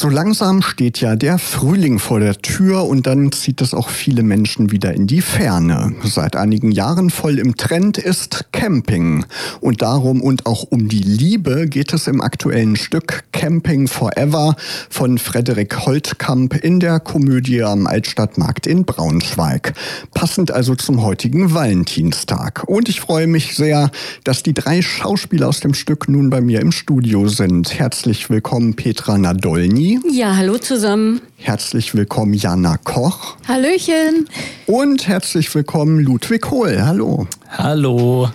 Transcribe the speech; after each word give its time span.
So 0.00 0.08
langsam 0.08 0.62
steht 0.62 1.02
ja 1.02 1.14
der 1.14 1.36
Frühling 1.36 1.98
vor 1.98 2.20
der 2.20 2.40
Tür 2.40 2.86
und 2.86 3.06
dann 3.06 3.32
zieht 3.32 3.60
es 3.60 3.74
auch 3.74 3.90
viele 3.90 4.22
Menschen 4.22 4.70
wieder 4.70 4.94
in 4.94 5.06
die 5.06 5.20
Ferne. 5.20 5.92
Seit 6.04 6.36
einigen 6.36 6.72
Jahren 6.72 7.10
voll 7.10 7.38
im 7.38 7.54
Trend 7.58 7.98
ist 7.98 8.46
Camping. 8.50 9.26
Und 9.60 9.82
darum 9.82 10.22
und 10.22 10.46
auch 10.46 10.62
um 10.62 10.88
die 10.88 11.02
Liebe 11.02 11.66
geht 11.68 11.92
es 11.92 12.06
im 12.06 12.22
aktuellen 12.22 12.76
Stück 12.76 13.24
Camping 13.32 13.88
Forever 13.88 14.56
von 14.88 15.18
Frederik 15.18 15.84
Holtkamp 15.84 16.54
in 16.54 16.80
der 16.80 16.98
Komödie 16.98 17.62
am 17.62 17.86
Altstadtmarkt 17.86 18.66
in 18.66 18.86
Braunschweig. 18.86 19.74
Passend 20.14 20.50
also 20.50 20.76
zum 20.76 21.02
heutigen 21.02 21.52
Valentinstag. 21.52 22.64
Und 22.66 22.88
ich 22.88 23.02
freue 23.02 23.26
mich 23.26 23.54
sehr, 23.54 23.90
dass 24.24 24.42
die 24.42 24.54
drei 24.54 24.80
Schauspieler 24.80 25.48
aus 25.48 25.60
dem 25.60 25.74
Stück 25.74 26.08
nun 26.08 26.30
bei 26.30 26.40
mir 26.40 26.62
im 26.62 26.72
Studio 26.72 27.28
sind. 27.28 27.78
Herzlich 27.78 28.30
willkommen 28.30 28.76
Petra 28.76 29.18
Nadolny. 29.18 29.89
Ja, 30.12 30.36
hallo 30.36 30.56
zusammen. 30.58 31.20
Herzlich 31.36 31.96
willkommen 31.96 32.34
Jana 32.34 32.76
Koch. 32.76 33.36
Hallöchen. 33.48 34.28
Und 34.66 35.08
herzlich 35.08 35.52
willkommen 35.52 35.98
Ludwig 35.98 36.48
Hohl. 36.48 36.80
Hallo. 36.80 37.26
Hallo. 37.48 38.30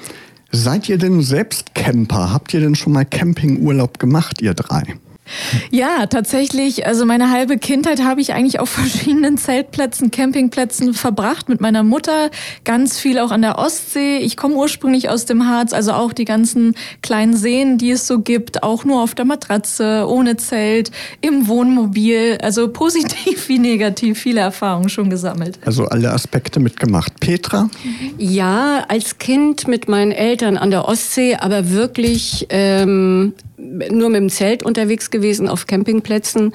Seid 0.51 0.89
ihr 0.89 0.97
denn 0.97 1.21
selbst 1.21 1.73
Camper? 1.73 2.33
Habt 2.33 2.53
ihr 2.53 2.59
denn 2.59 2.75
schon 2.75 2.91
mal 2.91 3.05
Campingurlaub 3.05 3.99
gemacht, 3.99 4.41
ihr 4.41 4.53
drei? 4.53 4.97
Ja, 5.71 6.05
tatsächlich. 6.05 6.85
Also 6.85 7.05
meine 7.05 7.31
halbe 7.31 7.57
Kindheit 7.57 8.03
habe 8.03 8.21
ich 8.21 8.33
eigentlich 8.33 8.59
auf 8.59 8.69
verschiedenen 8.75 9.37
Zeltplätzen, 9.37 10.11
Campingplätzen 10.11 10.93
verbracht 10.93 11.49
mit 11.49 11.61
meiner 11.61 11.83
Mutter. 11.83 12.29
Ganz 12.63 12.99
viel 12.99 13.19
auch 13.19 13.31
an 13.31 13.41
der 13.41 13.57
Ostsee. 13.57 14.17
Ich 14.17 14.37
komme 14.37 14.55
ursprünglich 14.55 15.09
aus 15.09 15.25
dem 15.25 15.47
Harz, 15.47 15.73
also 15.73 15.93
auch 15.93 16.13
die 16.13 16.25
ganzen 16.25 16.75
kleinen 17.01 17.35
Seen, 17.35 17.77
die 17.77 17.91
es 17.91 18.07
so 18.07 18.19
gibt, 18.19 18.63
auch 18.63 18.85
nur 18.85 19.01
auf 19.01 19.15
der 19.15 19.25
Matratze, 19.25 20.05
ohne 20.07 20.37
Zelt, 20.37 20.91
im 21.21 21.47
Wohnmobil. 21.47 22.37
Also 22.41 22.67
positiv 22.71 23.49
wie 23.49 23.59
negativ, 23.59 24.19
viele 24.19 24.41
Erfahrungen 24.41 24.89
schon 24.89 25.09
gesammelt. 25.09 25.59
Also 25.65 25.85
alle 25.85 26.11
Aspekte 26.11 26.59
mitgemacht. 26.59 27.19
Petra? 27.19 27.69
Ja, 28.17 28.85
als 28.87 29.17
Kind 29.17 29.67
mit 29.67 29.87
meinen 29.87 30.11
Eltern 30.11 30.57
an 30.57 30.71
der 30.71 30.87
Ostsee, 30.87 31.35
aber 31.35 31.71
wirklich 31.71 32.47
ähm, 32.49 33.33
nur 33.57 34.09
mit 34.09 34.19
dem 34.19 34.29
Zelt 34.29 34.63
unterwegs 34.63 35.11
gewesen 35.11 35.47
auf 35.47 35.67
Campingplätzen, 35.67 36.53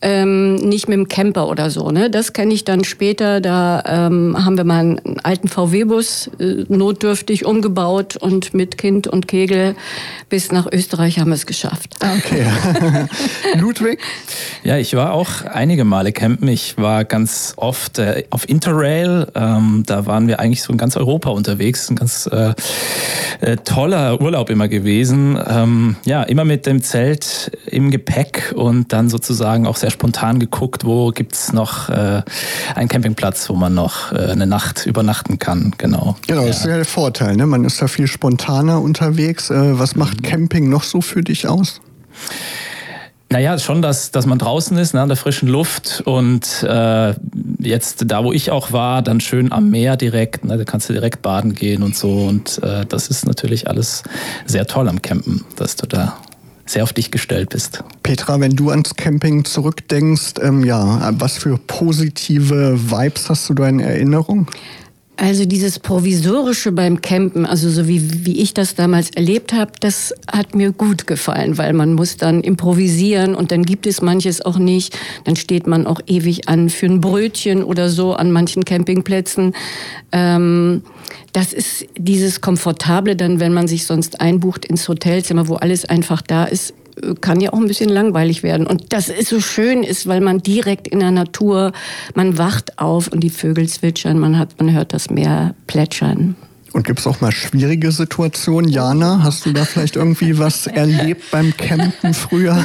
ähm, 0.00 0.56
nicht 0.56 0.88
mit 0.88 0.96
dem 0.98 1.08
Camper 1.08 1.48
oder 1.48 1.70
so. 1.70 1.90
Ne? 1.90 2.10
Das 2.10 2.32
kenne 2.32 2.52
ich 2.54 2.64
dann 2.64 2.84
später. 2.84 3.40
Da 3.40 3.82
ähm, 3.86 4.36
haben 4.44 4.56
wir 4.56 4.64
mal 4.64 4.80
einen 4.80 5.20
alten 5.22 5.48
VW-Bus 5.48 6.30
äh, 6.38 6.64
notdürftig 6.68 7.44
umgebaut 7.44 8.16
und 8.16 8.54
mit 8.54 8.78
Kind 8.78 9.06
und 9.06 9.28
Kegel 9.28 9.76
bis 10.28 10.50
nach 10.50 10.66
Österreich 10.70 11.18
haben 11.18 11.28
wir 11.28 11.34
es 11.34 11.46
geschafft. 11.46 11.96
Okay. 12.00 12.46
Ludwig? 13.60 14.00
Ja, 14.64 14.76
ich 14.78 14.94
war 14.94 15.12
auch 15.12 15.44
einige 15.44 15.84
Male 15.84 16.12
campen. 16.12 16.48
Ich 16.48 16.78
war 16.78 17.04
ganz 17.04 17.54
oft 17.56 17.98
äh, 17.98 18.24
auf 18.30 18.48
Interrail. 18.48 19.28
Ähm, 19.34 19.84
da 19.86 20.06
waren 20.06 20.28
wir 20.28 20.40
eigentlich 20.40 20.62
so 20.62 20.72
in 20.72 20.78
ganz 20.78 20.96
Europa 20.96 21.30
unterwegs. 21.30 21.90
Ein 21.90 21.96
ganz 21.96 22.28
äh, 22.32 22.54
äh 23.40 23.56
toller 23.58 24.20
Urlaub 24.20 24.50
immer 24.50 24.68
gewesen. 24.68 25.38
Ähm, 25.48 25.96
ja, 26.04 26.22
immer 26.32 26.46
mit 26.46 26.64
dem 26.64 26.82
Zelt 26.82 27.52
im 27.66 27.90
Gepäck 27.90 28.54
und 28.56 28.94
dann 28.94 29.10
sozusagen 29.10 29.66
auch 29.66 29.76
sehr 29.76 29.90
spontan 29.90 30.38
geguckt, 30.38 30.86
wo 30.86 31.10
gibt 31.10 31.34
es 31.34 31.52
noch 31.52 31.90
äh, 31.90 32.22
einen 32.74 32.88
Campingplatz, 32.88 33.50
wo 33.50 33.54
man 33.54 33.74
noch 33.74 34.12
äh, 34.12 34.30
eine 34.30 34.46
Nacht 34.46 34.86
übernachten 34.86 35.38
kann. 35.38 35.74
Genau. 35.76 36.16
Genau, 36.26 36.46
das 36.46 36.60
ist 36.60 36.64
ja 36.64 36.76
der 36.76 36.86
Vorteil. 36.86 37.36
Ne? 37.36 37.44
Man 37.46 37.66
ist 37.66 37.82
da 37.82 37.86
viel 37.86 38.06
spontaner 38.06 38.80
unterwegs. 38.80 39.50
Äh, 39.50 39.78
was 39.78 39.94
macht 39.94 40.22
mhm. 40.22 40.26
Camping 40.26 40.70
noch 40.70 40.84
so 40.84 41.02
für 41.02 41.20
dich 41.20 41.46
aus? 41.46 41.82
Naja, 43.32 43.58
schon, 43.58 43.80
dass, 43.80 44.10
dass 44.10 44.26
man 44.26 44.38
draußen 44.38 44.76
ist, 44.76 44.92
ne, 44.92 45.00
an 45.00 45.08
der 45.08 45.16
frischen 45.16 45.48
Luft 45.48 46.02
und 46.04 46.62
äh, 46.64 47.14
jetzt 47.60 48.04
da, 48.10 48.24
wo 48.24 48.30
ich 48.30 48.50
auch 48.50 48.72
war, 48.72 49.00
dann 49.00 49.20
schön 49.20 49.52
am 49.52 49.70
Meer 49.70 49.96
direkt, 49.96 50.44
ne, 50.44 50.58
da 50.58 50.64
kannst 50.64 50.90
du 50.90 50.92
direkt 50.92 51.22
baden 51.22 51.54
gehen 51.54 51.82
und 51.82 51.96
so 51.96 52.26
und 52.26 52.62
äh, 52.62 52.84
das 52.84 53.08
ist 53.08 53.24
natürlich 53.26 53.68
alles 53.68 54.02
sehr 54.44 54.66
toll 54.66 54.86
am 54.86 55.00
Campen, 55.00 55.46
dass 55.56 55.76
du 55.76 55.86
da 55.86 56.18
sehr 56.66 56.82
auf 56.82 56.92
dich 56.92 57.10
gestellt 57.10 57.48
bist. 57.48 57.82
Petra, 58.02 58.38
wenn 58.38 58.54
du 58.54 58.68
ans 58.68 58.96
Camping 58.96 59.46
zurückdenkst, 59.46 60.34
ähm, 60.42 60.62
ja, 60.62 61.10
was 61.14 61.38
für 61.38 61.56
positive 61.56 62.90
Vibes 62.90 63.30
hast 63.30 63.48
du 63.48 63.54
da 63.54 63.66
in 63.66 63.80
Erinnerung? 63.80 64.46
Also 65.16 65.44
dieses 65.44 65.78
Provisorische 65.78 66.72
beim 66.72 67.02
Campen, 67.02 67.44
also 67.44 67.68
so 67.70 67.86
wie, 67.86 68.24
wie 68.24 68.40
ich 68.40 68.54
das 68.54 68.74
damals 68.74 69.10
erlebt 69.10 69.52
habe, 69.52 69.72
das 69.78 70.14
hat 70.26 70.54
mir 70.54 70.72
gut 70.72 71.06
gefallen, 71.06 71.58
weil 71.58 71.74
man 71.74 71.92
muss 71.92 72.16
dann 72.16 72.40
improvisieren 72.40 73.34
und 73.34 73.52
dann 73.52 73.62
gibt 73.64 73.86
es 73.86 74.00
manches 74.00 74.40
auch 74.40 74.58
nicht. 74.58 74.98
Dann 75.24 75.36
steht 75.36 75.66
man 75.66 75.86
auch 75.86 76.00
ewig 76.06 76.48
an 76.48 76.70
für 76.70 76.86
ein 76.86 77.00
Brötchen 77.00 77.62
oder 77.62 77.90
so 77.90 78.14
an 78.14 78.32
manchen 78.32 78.64
Campingplätzen. 78.64 79.54
Ähm, 80.12 80.82
das 81.32 81.52
ist 81.52 81.86
dieses 81.96 82.40
Komfortable 82.40 83.14
dann, 83.14 83.38
wenn 83.38 83.52
man 83.52 83.68
sich 83.68 83.86
sonst 83.86 84.20
einbucht 84.20 84.64
ins 84.64 84.88
Hotelzimmer, 84.88 85.46
wo 85.46 85.54
alles 85.54 85.84
einfach 85.84 86.22
da 86.22 86.44
ist, 86.44 86.74
kann 87.20 87.40
ja 87.40 87.52
auch 87.52 87.58
ein 87.58 87.66
bisschen 87.66 87.90
langweilig 87.90 88.42
werden. 88.42 88.66
Und 88.66 88.92
das 88.92 89.08
ist 89.08 89.28
so 89.28 89.40
schön 89.40 89.82
ist, 89.82 90.06
weil 90.06 90.20
man 90.20 90.42
direkt 90.42 90.88
in 90.88 91.00
der 91.00 91.10
Natur, 91.10 91.72
man 92.14 92.38
wacht 92.38 92.78
auf 92.78 93.08
und 93.08 93.20
die 93.20 93.30
Vögel 93.30 93.68
zwitschern, 93.68 94.18
man 94.18 94.38
hat, 94.38 94.58
man 94.58 94.72
hört 94.72 94.92
das 94.92 95.10
Meer 95.10 95.54
plätschern. 95.66 96.36
Und 96.72 96.86
gibt 96.86 97.00
es 97.00 97.06
auch 97.06 97.20
mal 97.20 97.32
schwierige 97.32 97.92
Situationen? 97.92 98.70
Jana, 98.70 99.20
hast 99.22 99.44
du 99.44 99.52
da 99.52 99.64
vielleicht 99.64 99.96
irgendwie 99.96 100.38
was 100.38 100.66
erlebt 100.66 101.30
beim 101.30 101.54
Campen 101.56 102.14
früher? 102.14 102.64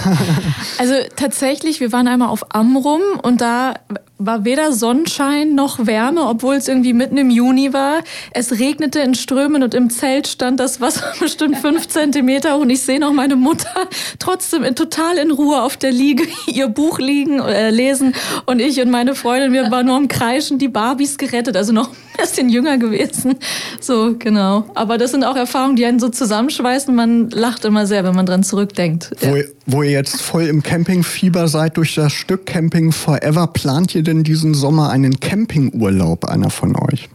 Also 0.77 0.93
tatsächlich, 1.15 1.81
wir 1.81 1.91
waren 1.91 2.07
einmal 2.07 2.29
auf 2.29 2.55
Amrum 2.55 3.01
und 3.21 3.41
da 3.41 3.73
war 4.19 4.45
weder 4.45 4.71
Sonnenschein 4.71 5.53
noch 5.53 5.85
Wärme, 5.85 6.23
obwohl 6.23 6.55
es 6.55 6.67
irgendwie 6.67 6.93
mitten 6.93 7.17
im 7.17 7.29
Juni 7.29 7.73
war. 7.73 8.03
Es 8.31 8.59
regnete 8.59 8.99
in 8.99 9.13
Strömen 9.13 9.61
und 9.61 9.75
im 9.75 9.89
Zelt 9.89 10.27
stand 10.27 10.59
das 10.59 10.81
Wasser 10.81 11.13
bestimmt 11.19 11.57
fünf 11.57 11.87
Zentimeter 11.87 12.57
und 12.57 12.69
ich 12.69 12.81
sehe 12.81 12.99
noch 12.99 13.13
meine 13.13 13.35
Mutter 13.35 13.87
trotzdem 14.19 14.63
in, 14.63 14.75
total 14.75 15.17
in 15.17 15.31
Ruhe 15.31 15.61
auf 15.61 15.77
der 15.77 15.91
Liege 15.91 16.23
ihr 16.47 16.67
Buch 16.67 16.99
liegen, 16.99 17.39
äh, 17.39 17.69
lesen 17.69 18.13
und 18.45 18.59
ich 18.59 18.81
und 18.81 18.89
meine 18.89 19.15
Freundin, 19.15 19.53
wir 19.53 19.69
waren 19.69 19.85
nur 19.85 19.95
am 19.95 20.07
Kreischen, 20.07 20.57
die 20.57 20.67
Barbies 20.67 21.17
gerettet, 21.17 21.55
also 21.55 21.71
noch 21.71 21.89
ein 21.89 21.95
bisschen 22.17 22.49
jünger 22.49 22.77
gewesen. 22.77 23.35
So, 23.79 24.15
genau. 24.17 24.65
Aber 24.73 24.97
das 24.97 25.11
sind 25.11 25.23
auch 25.23 25.35
Erfahrungen, 25.35 25.75
die 25.75 25.85
einen 25.85 25.99
so 25.99 26.09
zusammenschweißen. 26.09 26.93
Man 26.93 27.29
lacht 27.29 27.65
immer 27.65 27.85
sehr, 27.85 28.03
wenn 28.03 28.15
man 28.15 28.25
dran 28.25 28.43
zurückdenkt. 28.43 29.11
Wo, 29.19 29.27
ja. 29.27 29.37
ihr, 29.37 29.45
wo 29.65 29.83
ihr 29.83 29.91
jetzt 29.91 30.21
voll 30.21 30.47
im 30.47 30.63
Campingfieber 30.63 31.47
seid 31.47 31.77
durch 31.77 31.95
das 31.95 32.13
Stück 32.13 32.45
Camping 32.45 32.91
Forever, 32.91 33.47
plant 33.47 33.93
ihr 33.93 34.03
denn 34.07 34.23
diesen 34.23 34.53
Sommer 34.53 34.89
einen 34.89 35.19
Campingurlaub, 35.19 36.25
einer 36.25 36.49
von 36.49 36.75
euch? 36.75 37.09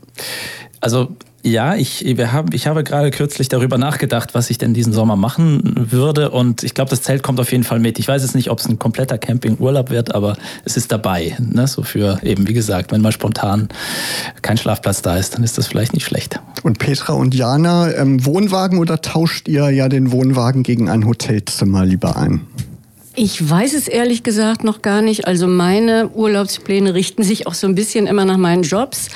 Also 0.80 1.16
ja, 1.44 1.74
ich, 1.74 2.04
wir 2.04 2.32
haben, 2.32 2.50
ich 2.52 2.68
habe 2.68 2.84
gerade 2.84 3.10
kürzlich 3.10 3.48
darüber 3.48 3.76
nachgedacht, 3.76 4.32
was 4.32 4.48
ich 4.48 4.58
denn 4.58 4.74
diesen 4.74 4.92
Sommer 4.92 5.16
machen 5.16 5.88
würde. 5.90 6.30
Und 6.30 6.62
ich 6.62 6.72
glaube, 6.72 6.90
das 6.90 7.02
Zelt 7.02 7.24
kommt 7.24 7.40
auf 7.40 7.50
jeden 7.50 7.64
Fall 7.64 7.80
mit. 7.80 7.98
Ich 7.98 8.06
weiß 8.06 8.22
jetzt 8.22 8.36
nicht, 8.36 8.48
ob 8.48 8.60
es 8.60 8.68
ein 8.68 8.78
kompletter 8.78 9.18
Campingurlaub 9.18 9.90
wird, 9.90 10.14
aber 10.14 10.36
es 10.64 10.76
ist 10.76 10.92
dabei. 10.92 11.36
Ne? 11.40 11.66
So 11.66 11.82
für 11.82 12.20
eben, 12.22 12.46
wie 12.46 12.52
gesagt, 12.52 12.92
wenn 12.92 13.00
mal 13.00 13.10
spontan 13.10 13.68
kein 14.42 14.56
Schlafplatz 14.56 15.02
da 15.02 15.16
ist, 15.16 15.34
dann 15.34 15.42
ist 15.42 15.58
das 15.58 15.66
vielleicht 15.66 15.94
nicht 15.94 16.04
schlecht. 16.04 16.38
Und 16.62 16.78
Petra 16.78 17.14
und 17.14 17.34
Jana, 17.34 17.92
ähm, 17.92 18.24
Wohnwagen 18.24 18.78
oder 18.78 19.00
tauscht 19.00 19.48
ihr 19.48 19.68
ja 19.70 19.88
den 19.88 20.12
Wohnwagen 20.12 20.62
gegen 20.62 20.88
ein 20.88 21.06
Hotelzimmer 21.06 21.84
lieber 21.84 22.16
ein? 22.16 22.42
Ich 23.14 23.48
weiß 23.48 23.74
es 23.74 23.88
ehrlich 23.88 24.22
gesagt 24.22 24.64
noch 24.64 24.80
gar 24.80 25.02
nicht. 25.02 25.26
Also 25.26 25.46
meine 25.46 26.08
Urlaubspläne 26.08 26.94
richten 26.94 27.22
sich 27.22 27.46
auch 27.46 27.54
so 27.54 27.66
ein 27.66 27.74
bisschen 27.74 28.06
immer 28.06 28.24
nach 28.24 28.38
meinen 28.38 28.62
Jobs, 28.62 29.08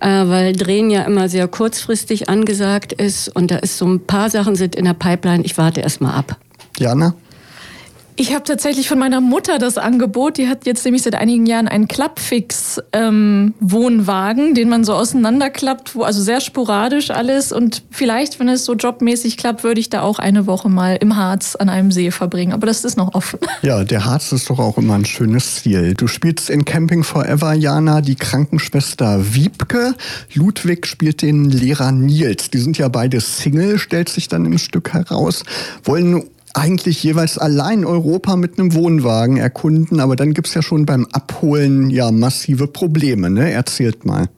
äh, 0.00 0.08
weil 0.08 0.52
Drehen 0.52 0.90
ja 0.90 1.02
immer 1.02 1.28
sehr 1.28 1.48
kurzfristig 1.48 2.28
angesagt 2.28 2.92
ist 2.92 3.28
und 3.28 3.50
da 3.50 3.56
ist 3.56 3.78
so 3.78 3.86
ein 3.86 4.06
paar 4.06 4.28
Sachen 4.28 4.56
sind 4.56 4.74
in 4.74 4.84
der 4.84 4.94
Pipeline. 4.94 5.44
Ich 5.44 5.56
warte 5.56 5.80
erst 5.80 6.02
mal 6.02 6.12
ab. 6.12 6.36
Jana? 6.78 7.14
Ich 8.16 8.34
habe 8.34 8.44
tatsächlich 8.44 8.88
von 8.88 8.98
meiner 8.98 9.20
Mutter 9.20 9.58
das 9.58 9.76
Angebot. 9.78 10.36
Die 10.36 10.48
hat 10.48 10.66
jetzt 10.66 10.84
nämlich 10.84 11.02
seit 11.02 11.14
einigen 11.14 11.46
Jahren 11.46 11.68
einen 11.68 11.88
Klappfix-Wohnwagen, 11.88 14.48
ähm, 14.48 14.54
den 14.54 14.68
man 14.68 14.84
so 14.84 14.92
auseinanderklappt, 14.92 15.94
wo 15.94 16.02
also 16.02 16.22
sehr 16.22 16.40
sporadisch 16.40 17.10
alles. 17.10 17.52
Und 17.52 17.82
vielleicht, 17.90 18.38
wenn 18.38 18.48
es 18.48 18.64
so 18.64 18.74
jobmäßig 18.74 19.38
klappt, 19.38 19.64
würde 19.64 19.80
ich 19.80 19.88
da 19.88 20.02
auch 20.02 20.18
eine 20.18 20.46
Woche 20.46 20.68
mal 20.68 20.96
im 20.96 21.16
Harz 21.16 21.56
an 21.56 21.68
einem 21.68 21.92
See 21.92 22.10
verbringen. 22.10 22.52
Aber 22.52 22.66
das 22.66 22.84
ist 22.84 22.96
noch 22.96 23.14
offen. 23.14 23.38
Ja, 23.62 23.84
der 23.84 24.06
Harz 24.06 24.32
ist 24.32 24.48
doch 24.48 24.58
auch 24.58 24.78
immer 24.78 24.94
ein 24.94 25.04
schönes 25.04 25.56
Ziel. 25.56 25.92
Du 25.92 26.06
spielst 26.06 26.48
in 26.48 26.64
Camping 26.64 27.04
Forever, 27.04 27.52
Jana, 27.52 28.00
die 28.00 28.14
Krankenschwester 28.14 29.34
Wiebke. 29.34 29.94
Ludwig 30.32 30.86
spielt 30.86 31.20
den 31.20 31.50
Lehrer 31.50 31.92
Nils. 31.92 32.48
Die 32.50 32.58
sind 32.58 32.78
ja 32.78 32.88
beide 32.88 33.20
Single, 33.20 33.78
stellt 33.78 34.08
sich 34.08 34.28
dann 34.28 34.46
im 34.46 34.56
Stück 34.56 34.94
heraus. 34.94 35.44
Wollen 35.84 36.24
eigentlich 36.54 37.02
jeweils 37.02 37.38
allein 37.38 37.84
Europa 37.84 38.36
mit 38.36 38.58
einem 38.58 38.74
Wohnwagen 38.74 39.36
erkunden, 39.36 40.00
aber 40.00 40.16
dann 40.16 40.34
gibt's 40.34 40.54
ja 40.54 40.62
schon 40.62 40.86
beim 40.86 41.06
Abholen 41.12 41.90
ja 41.90 42.10
massive 42.10 42.66
Probleme, 42.66 43.30
ne? 43.30 43.50
Erzählt 43.50 44.04
mal. 44.04 44.28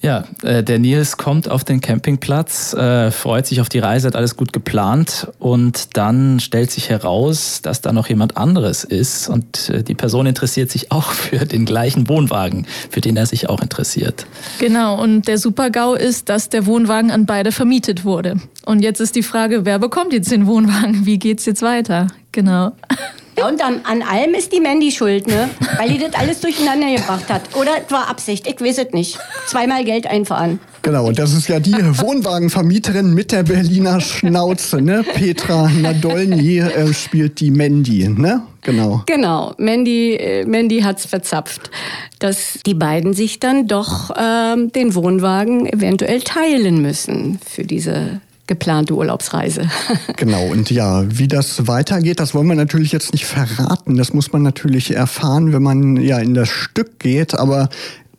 Ja, 0.00 0.24
äh, 0.42 0.62
der 0.62 0.78
Nils 0.78 1.16
kommt 1.16 1.50
auf 1.50 1.64
den 1.64 1.80
Campingplatz, 1.80 2.72
äh, 2.72 3.10
freut 3.10 3.46
sich 3.46 3.60
auf 3.60 3.68
die 3.68 3.80
Reise, 3.80 4.06
hat 4.06 4.14
alles 4.14 4.36
gut 4.36 4.52
geplant 4.52 5.26
und 5.40 5.96
dann 5.96 6.38
stellt 6.38 6.70
sich 6.70 6.88
heraus, 6.88 7.62
dass 7.62 7.80
da 7.80 7.92
noch 7.92 8.08
jemand 8.08 8.36
anderes 8.36 8.84
ist 8.84 9.28
und 9.28 9.70
äh, 9.70 9.82
die 9.82 9.94
Person 9.94 10.26
interessiert 10.26 10.70
sich 10.70 10.92
auch 10.92 11.10
für 11.12 11.46
den 11.46 11.64
gleichen 11.64 12.08
Wohnwagen, 12.08 12.66
für 12.90 13.00
den 13.00 13.16
er 13.16 13.26
sich 13.26 13.48
auch 13.48 13.60
interessiert. 13.60 14.26
Genau, 14.60 15.02
und 15.02 15.26
der 15.26 15.38
Supergau 15.38 15.94
ist, 15.94 16.28
dass 16.28 16.48
der 16.48 16.66
Wohnwagen 16.66 17.10
an 17.10 17.26
beide 17.26 17.50
vermietet 17.50 18.04
wurde. 18.04 18.36
Und 18.64 18.82
jetzt 18.82 19.00
ist 19.00 19.16
die 19.16 19.22
Frage, 19.24 19.64
wer 19.64 19.80
bekommt 19.80 20.12
jetzt 20.12 20.30
den 20.30 20.46
Wohnwagen? 20.46 21.06
Wie 21.06 21.18
geht's 21.18 21.44
jetzt 21.44 21.62
weiter? 21.62 22.06
Genau. 22.30 22.72
Ja, 23.38 23.48
und 23.48 23.62
an, 23.62 23.80
an 23.84 24.02
allem 24.02 24.34
ist 24.34 24.52
die 24.52 24.60
Mandy 24.60 24.90
schuld, 24.90 25.28
ne? 25.28 25.48
Weil 25.76 25.90
die 25.90 25.98
das 25.98 26.14
alles 26.14 26.40
durcheinander 26.40 26.90
gebracht 26.96 27.28
hat. 27.28 27.42
Oder 27.54 27.70
es 27.84 27.92
war 27.92 28.08
Absicht, 28.08 28.46
ich 28.48 28.60
weiß 28.60 28.78
es 28.78 28.92
nicht. 28.92 29.18
Zweimal 29.46 29.84
Geld 29.84 30.06
einfahren. 30.08 30.58
Genau, 30.82 31.06
und 31.06 31.18
das 31.18 31.32
ist 31.34 31.48
ja 31.48 31.60
die 31.60 31.74
Wohnwagenvermieterin 31.74 33.14
mit 33.14 33.30
der 33.30 33.44
Berliner 33.44 34.00
Schnauze, 34.00 34.80
ne? 34.80 35.04
Petra 35.14 35.68
Nadolny 35.68 36.58
äh, 36.58 36.92
spielt 36.92 37.38
die 37.40 37.50
Mandy, 37.50 38.08
ne? 38.08 38.42
Genau. 38.62 39.02
Genau, 39.06 39.54
Mandy, 39.58 40.14
äh, 40.14 40.44
Mandy 40.44 40.80
hat's 40.80 41.06
verzapft, 41.06 41.70
dass 42.18 42.58
die 42.66 42.74
beiden 42.74 43.14
sich 43.14 43.38
dann 43.38 43.68
doch 43.68 44.10
ähm, 44.18 44.72
den 44.72 44.94
Wohnwagen 44.94 45.66
eventuell 45.66 46.22
teilen 46.22 46.82
müssen 46.82 47.38
für 47.48 47.62
diese 47.62 48.20
geplante 48.48 48.94
Urlaubsreise. 48.94 49.68
genau, 50.16 50.46
und 50.46 50.70
ja, 50.70 51.04
wie 51.06 51.28
das 51.28 51.68
weitergeht, 51.68 52.18
das 52.18 52.34
wollen 52.34 52.48
wir 52.48 52.56
natürlich 52.56 52.90
jetzt 52.90 53.12
nicht 53.12 53.26
verraten. 53.26 53.96
Das 53.96 54.12
muss 54.12 54.32
man 54.32 54.42
natürlich 54.42 54.92
erfahren, 54.92 55.52
wenn 55.52 55.62
man 55.62 55.96
ja 55.98 56.18
in 56.18 56.34
das 56.34 56.48
Stück 56.48 56.98
geht. 56.98 57.38
Aber 57.38 57.68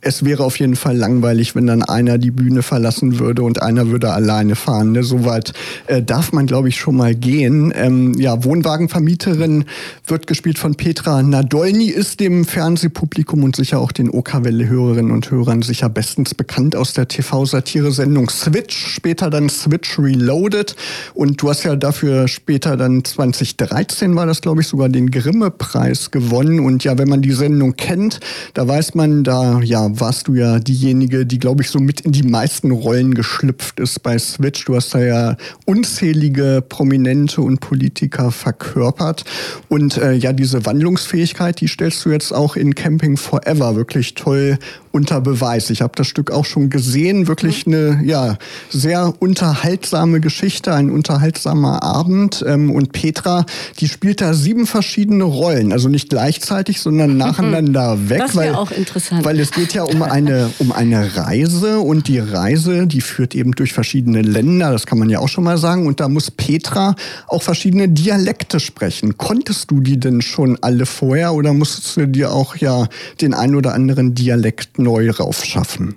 es 0.02 0.24
wäre 0.24 0.44
auf 0.44 0.58
jeden 0.58 0.76
Fall 0.76 0.96
langweilig, 0.96 1.54
wenn 1.54 1.66
dann 1.66 1.82
einer 1.82 2.16
die 2.16 2.30
Bühne 2.30 2.62
verlassen 2.62 3.18
würde 3.18 3.42
und 3.42 3.60
einer 3.62 3.88
würde 3.88 4.12
alleine 4.12 4.56
fahren. 4.56 4.92
Ne? 4.92 5.02
Soweit 5.02 5.52
äh, 5.86 6.02
darf 6.02 6.32
man, 6.32 6.46
glaube 6.46 6.68
ich, 6.68 6.76
schon 6.76 6.96
mal 6.96 7.14
gehen. 7.14 7.72
Ähm, 7.76 8.14
ja, 8.14 8.42
Wohnwagenvermieterin 8.42 9.64
wird 10.06 10.26
gespielt 10.26 10.58
von 10.58 10.74
Petra 10.74 11.22
Nadolny, 11.22 11.88
ist 11.88 12.20
dem 12.20 12.46
Fernsehpublikum 12.46 13.44
und 13.44 13.56
sicher 13.56 13.78
auch 13.78 13.92
den 13.92 14.08
OK-Welle-Hörerinnen 14.08 15.12
und 15.12 15.30
Hörern 15.30 15.60
sicher 15.62 15.90
bestens 15.90 16.34
bekannt 16.34 16.76
aus 16.76 16.94
der 16.94 17.06
TV-Satire-Sendung 17.06 18.30
Switch, 18.30 18.76
später 18.94 19.28
dann 19.28 19.50
Switch 19.50 19.98
Reloaded. 19.98 20.76
Und 21.12 21.42
du 21.42 21.50
hast 21.50 21.64
ja 21.64 21.76
dafür 21.76 22.26
später 22.26 22.78
dann 22.78 23.04
2013 23.04 24.16
war 24.16 24.24
das, 24.24 24.40
glaube 24.40 24.62
ich, 24.62 24.68
sogar 24.68 24.88
den 24.88 25.10
Grimme-Preis 25.10 26.10
gewonnen. 26.10 26.60
Und 26.60 26.84
ja, 26.84 26.96
wenn 26.96 27.08
man 27.08 27.20
die 27.20 27.32
Sendung 27.32 27.76
kennt, 27.76 28.20
da 28.54 28.66
weiß 28.66 28.94
man, 28.94 29.24
da 29.24 29.60
ja 29.60 29.89
warst 29.98 30.28
du 30.28 30.34
ja 30.34 30.58
diejenige, 30.60 31.26
die, 31.26 31.38
glaube 31.38 31.62
ich, 31.62 31.70
so 31.70 31.80
mit 31.80 32.02
in 32.02 32.12
die 32.12 32.22
meisten 32.22 32.70
Rollen 32.70 33.14
geschlüpft 33.14 33.80
ist 33.80 34.02
bei 34.02 34.18
Switch. 34.18 34.64
Du 34.66 34.76
hast 34.76 34.94
da 34.94 35.00
ja 35.00 35.36
unzählige 35.64 36.62
Prominente 36.68 37.40
und 37.40 37.60
Politiker 37.60 38.30
verkörpert. 38.30 39.24
Und 39.68 39.96
äh, 39.96 40.12
ja, 40.12 40.32
diese 40.32 40.66
Wandlungsfähigkeit, 40.66 41.60
die 41.60 41.68
stellst 41.68 42.04
du 42.04 42.10
jetzt 42.10 42.32
auch 42.32 42.56
in 42.56 42.74
Camping 42.74 43.16
Forever 43.16 43.74
wirklich 43.74 44.14
toll 44.14 44.58
unter 44.92 45.20
Beweis. 45.20 45.70
Ich 45.70 45.82
habe 45.82 45.92
das 45.94 46.06
Stück 46.06 46.30
auch 46.30 46.44
schon 46.44 46.68
gesehen. 46.68 47.28
Wirklich 47.28 47.66
eine 47.66 48.00
ja, 48.04 48.36
sehr 48.70 49.14
unterhaltsame 49.20 50.20
Geschichte, 50.20 50.74
ein 50.74 50.90
unterhaltsamer 50.90 51.82
Abend. 51.82 52.44
Ähm, 52.46 52.70
und 52.70 52.92
Petra, 52.92 53.46
die 53.78 53.88
spielt 53.88 54.20
da 54.20 54.34
sieben 54.34 54.66
verschiedene 54.66 55.24
Rollen. 55.24 55.72
Also 55.72 55.88
nicht 55.88 56.10
gleichzeitig, 56.10 56.80
sondern 56.80 57.16
nacheinander 57.18 58.08
weg. 58.08 58.18
Das 58.18 58.36
wäre 58.36 58.58
auch 58.58 58.72
interessant. 58.72 59.24
Weil 59.24 59.38
es 59.38 59.52
geht 59.52 59.74
ja 59.74 59.84
um 59.84 60.02
eine, 60.02 60.50
um 60.58 60.72
eine 60.72 61.16
Reise 61.16 61.80
und 61.80 62.08
die 62.08 62.18
Reise, 62.18 62.86
die 62.86 63.00
führt 63.00 63.34
eben 63.34 63.52
durch 63.52 63.72
verschiedene 63.72 64.22
Länder. 64.22 64.72
Das 64.72 64.86
kann 64.86 64.98
man 64.98 65.08
ja 65.08 65.20
auch 65.20 65.28
schon 65.28 65.44
mal 65.44 65.58
sagen. 65.58 65.86
Und 65.86 66.00
da 66.00 66.08
muss 66.08 66.30
Petra 66.30 66.96
auch 67.28 67.42
verschiedene 67.42 67.88
Dialekte 67.88 68.58
sprechen. 68.58 69.16
Konntest 69.16 69.70
du 69.70 69.80
die 69.80 70.00
denn 70.00 70.20
schon 70.20 70.58
alle 70.60 70.86
vorher 70.86 71.34
oder 71.34 71.52
musstest 71.52 71.96
du 71.96 72.08
dir 72.08 72.32
auch 72.32 72.56
ja 72.56 72.88
den 73.20 73.34
ein 73.34 73.54
oder 73.54 73.74
anderen 73.74 74.14
Dialekt 74.14 74.79
neu 74.80 75.10
raufschaffen? 75.10 75.94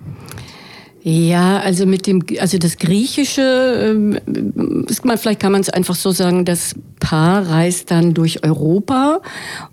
Ja, 1.05 1.59
also 1.59 1.85
mit 1.85 2.07
dem, 2.07 2.23
also 2.39 2.57
das 2.57 2.77
Griechische, 2.77 3.41
äh, 3.41 3.93
man, 5.03 5.17
vielleicht 5.17 5.41
kann 5.41 5.51
man 5.51 5.59
es 5.59 5.69
einfach 5.69 5.95
so 5.95 6.11
sagen, 6.11 6.45
das 6.45 6.75
Paar 7.01 7.49
reist 7.49 7.91
dann 7.91 8.13
durch 8.13 8.45
Europa 8.45 9.19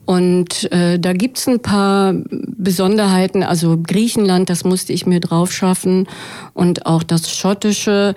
und 0.06 0.70
äh, 0.72 0.98
da 0.98 1.12
gibt's 1.12 1.46
ein 1.46 1.60
paar 1.60 2.14
Besonderheiten. 2.30 3.44
Also 3.44 3.78
Griechenland, 3.80 4.50
das 4.50 4.64
musste 4.64 4.92
ich 4.92 5.06
mir 5.06 5.20
drauf 5.20 5.52
schaffen 5.52 6.08
und 6.52 6.86
auch 6.86 7.04
das 7.04 7.32
Schottische. 7.32 8.16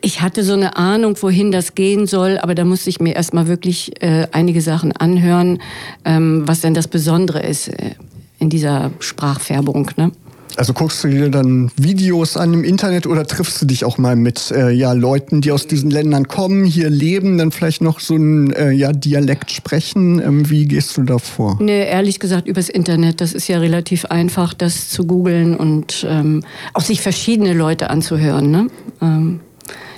Ich 0.00 0.20
hatte 0.20 0.42
so 0.42 0.54
eine 0.54 0.76
Ahnung, 0.76 1.16
wohin 1.20 1.52
das 1.52 1.76
gehen 1.76 2.08
soll, 2.08 2.38
aber 2.38 2.56
da 2.56 2.64
musste 2.64 2.90
ich 2.90 2.98
mir 2.98 3.14
erstmal 3.14 3.46
wirklich 3.46 4.02
äh, 4.02 4.26
einige 4.32 4.62
Sachen 4.62 4.90
anhören, 4.90 5.60
ähm, 6.04 6.42
was 6.46 6.62
denn 6.62 6.74
das 6.74 6.88
Besondere 6.88 7.40
ist 7.40 7.68
äh, 7.68 7.92
in 8.40 8.50
dieser 8.50 8.90
Sprachfärbung. 8.98 9.92
Ne? 9.96 10.10
Also 10.56 10.72
guckst 10.72 11.04
du 11.04 11.08
dir 11.08 11.30
dann 11.30 11.70
Videos 11.76 12.36
an 12.36 12.52
im 12.52 12.64
Internet 12.64 13.06
oder 13.06 13.26
triffst 13.26 13.60
du 13.62 13.66
dich 13.66 13.84
auch 13.84 13.98
mal 13.98 14.16
mit 14.16 14.50
äh, 14.50 14.70
ja, 14.70 14.92
Leuten, 14.92 15.40
die 15.40 15.52
aus 15.52 15.66
diesen 15.66 15.90
Ländern 15.90 16.28
kommen, 16.28 16.64
hier 16.64 16.90
leben, 16.90 17.38
dann 17.38 17.52
vielleicht 17.52 17.82
noch 17.82 18.00
so 18.00 18.16
ein 18.16 18.52
äh, 18.52 18.70
ja, 18.70 18.92
Dialekt 18.92 19.50
sprechen? 19.50 20.20
Ähm, 20.20 20.50
wie 20.50 20.66
gehst 20.66 20.96
du 20.96 21.02
da 21.02 21.18
vor? 21.18 21.58
Nee, 21.60 21.86
ehrlich 21.86 22.18
gesagt 22.18 22.48
übers 22.48 22.68
Internet. 22.68 23.20
Das 23.20 23.32
ist 23.32 23.48
ja 23.48 23.58
relativ 23.58 24.06
einfach, 24.06 24.54
das 24.54 24.88
zu 24.88 25.06
googeln 25.06 25.56
und 25.56 26.06
ähm, 26.08 26.42
auch 26.74 26.82
sich 26.82 27.00
verschiedene 27.00 27.52
Leute 27.52 27.90
anzuhören. 27.90 28.50
Ne? 28.50 28.66
Ähm, 29.00 29.40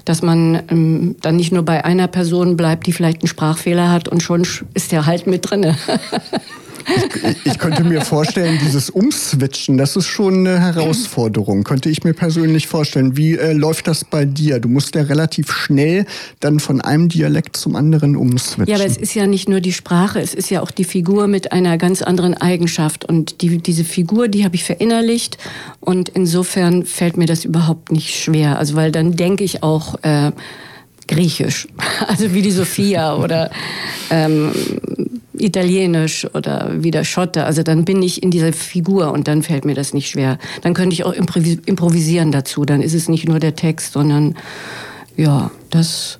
dass 0.04 0.22
man 0.22 0.62
ähm, 0.68 1.16
dann 1.20 1.36
nicht 1.36 1.52
nur 1.52 1.62
bei 1.62 1.84
einer 1.84 2.08
Person 2.08 2.56
bleibt, 2.56 2.86
die 2.86 2.92
vielleicht 2.92 3.22
einen 3.22 3.28
Sprachfehler 3.28 3.90
hat 3.90 4.08
und 4.08 4.22
schon 4.22 4.46
ist 4.74 4.92
der 4.92 5.06
halt 5.06 5.26
mit 5.26 5.48
drinne. 5.48 5.76
Ich, 7.22 7.52
ich, 7.52 7.58
könnte 7.58 7.84
mir 7.84 8.00
vorstellen, 8.00 8.58
dieses 8.64 8.90
Umswitchen, 8.90 9.76
das 9.76 9.96
ist 9.96 10.06
schon 10.06 10.46
eine 10.46 10.60
Herausforderung, 10.60 11.64
könnte 11.64 11.88
ich 11.88 12.04
mir 12.04 12.14
persönlich 12.14 12.66
vorstellen. 12.66 13.16
Wie 13.16 13.36
äh, 13.36 13.52
läuft 13.52 13.86
das 13.86 14.04
bei 14.04 14.24
dir? 14.24 14.58
Du 14.58 14.68
musst 14.68 14.94
ja 14.94 15.02
relativ 15.02 15.52
schnell 15.52 16.06
dann 16.40 16.60
von 16.60 16.80
einem 16.80 17.08
Dialekt 17.08 17.56
zum 17.56 17.76
anderen 17.76 18.16
umswitchen. 18.16 18.68
Ja, 18.68 18.76
aber 18.76 18.86
es 18.86 18.96
ist 18.96 19.14
ja 19.14 19.26
nicht 19.26 19.48
nur 19.48 19.60
die 19.60 19.72
Sprache, 19.72 20.20
es 20.20 20.34
ist 20.34 20.50
ja 20.50 20.60
auch 20.62 20.70
die 20.70 20.84
Figur 20.84 21.26
mit 21.26 21.52
einer 21.52 21.78
ganz 21.78 22.02
anderen 22.02 22.34
Eigenschaft. 22.34 23.04
Und 23.04 23.42
die, 23.42 23.58
diese 23.58 23.84
Figur, 23.84 24.28
die 24.28 24.44
habe 24.44 24.56
ich 24.56 24.64
verinnerlicht 24.64 25.38
und 25.80 26.08
insofern 26.08 26.84
fällt 26.84 27.16
mir 27.16 27.26
das 27.26 27.44
überhaupt 27.44 27.92
nicht 27.92 28.14
schwer. 28.14 28.58
Also 28.58 28.74
weil 28.74 28.92
dann 28.92 29.16
denke 29.16 29.44
ich 29.44 29.62
auch... 29.62 30.02
Äh, 30.02 30.32
Griechisch, 31.10 31.66
also 32.06 32.32
wie 32.32 32.40
die 32.40 32.52
Sophia 32.52 33.16
oder 33.16 33.50
ähm, 34.10 34.52
Italienisch 35.32 36.26
oder 36.34 36.82
wieder 36.82 37.04
Schotte. 37.04 37.44
Also 37.44 37.62
dann 37.62 37.84
bin 37.84 38.02
ich 38.02 38.22
in 38.22 38.30
dieser 38.30 38.52
Figur 38.52 39.12
und 39.12 39.28
dann 39.28 39.42
fällt 39.42 39.64
mir 39.64 39.74
das 39.74 39.94
nicht 39.94 40.08
schwer. 40.08 40.38
Dann 40.62 40.74
könnte 40.74 40.94
ich 40.94 41.04
auch 41.04 41.12
improvisieren 41.12 42.32
dazu. 42.32 42.64
Dann 42.64 42.82
ist 42.82 42.94
es 42.94 43.08
nicht 43.08 43.28
nur 43.28 43.38
der 43.38 43.54
Text, 43.54 43.92
sondern 43.92 44.36
ja, 45.16 45.50
das 45.70 46.18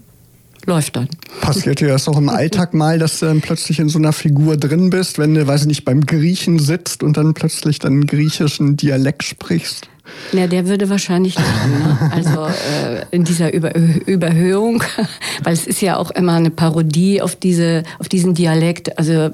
läuft 0.67 0.97
dann. 0.97 1.09
Passiert 1.41 1.81
dir 1.81 1.89
das 1.89 2.09
auch 2.09 2.19
im 2.19 2.29
Alltag 2.29 2.75
mal, 2.75 2.99
dass 2.99 3.19
du 3.19 3.27
dann 3.27 3.41
plötzlich 3.41 3.79
in 3.81 3.89
so 3.89 3.99
einer 3.99 4.13
Figur 4.13 4.57
drin 4.57 4.91
bist, 4.91 5.19
wenn 5.19 5.35
du, 5.35 5.47
weiß 5.47 5.63
ich 5.63 5.67
nicht, 5.67 5.85
beim 5.85 6.07
Griechen 6.07 6.59
sitzt 6.59 7.03
und 7.03 7.17
dann 7.17 7.35
plötzlich 7.35 7.79
dann 7.79 8.07
griechischen 8.07 8.77
Dialekt 8.77 9.25
sprichst? 9.25 9.90
Ja, 10.33 10.47
der 10.47 10.67
würde 10.67 10.89
wahrscheinlich 10.89 11.37
lachen. 11.37 11.71
Ne? 11.71 12.13
Also 12.13 12.47
äh, 12.47 13.05
in 13.11 13.25
dieser 13.25 13.53
Über 13.53 13.75
Überhöhung, 13.75 14.83
weil 15.43 15.53
es 15.53 15.67
ist 15.67 15.81
ja 15.81 15.97
auch 15.97 16.11
immer 16.11 16.35
eine 16.35 16.51
Parodie 16.51 17.23
auf 17.23 17.37
diese, 17.37 17.83
auf 17.99 18.09
diesen 18.09 18.35
Dialekt. 18.35 18.99
Also 18.99 19.31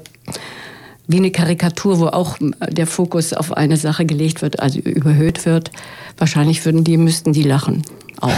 wie 1.07 1.17
eine 1.17 1.31
Karikatur, 1.31 1.99
wo 1.99 2.07
auch 2.07 2.37
der 2.69 2.87
Fokus 2.87 3.33
auf 3.33 3.55
eine 3.55 3.77
Sache 3.77 4.05
gelegt 4.05 4.41
wird, 4.41 4.59
also 4.59 4.79
überhöht 4.79 5.45
wird. 5.45 5.71
Wahrscheinlich 6.17 6.65
würden 6.65 6.83
die, 6.83 6.97
müssten 6.97 7.31
die 7.31 7.43
lachen 7.43 7.83
auch. 8.21 8.31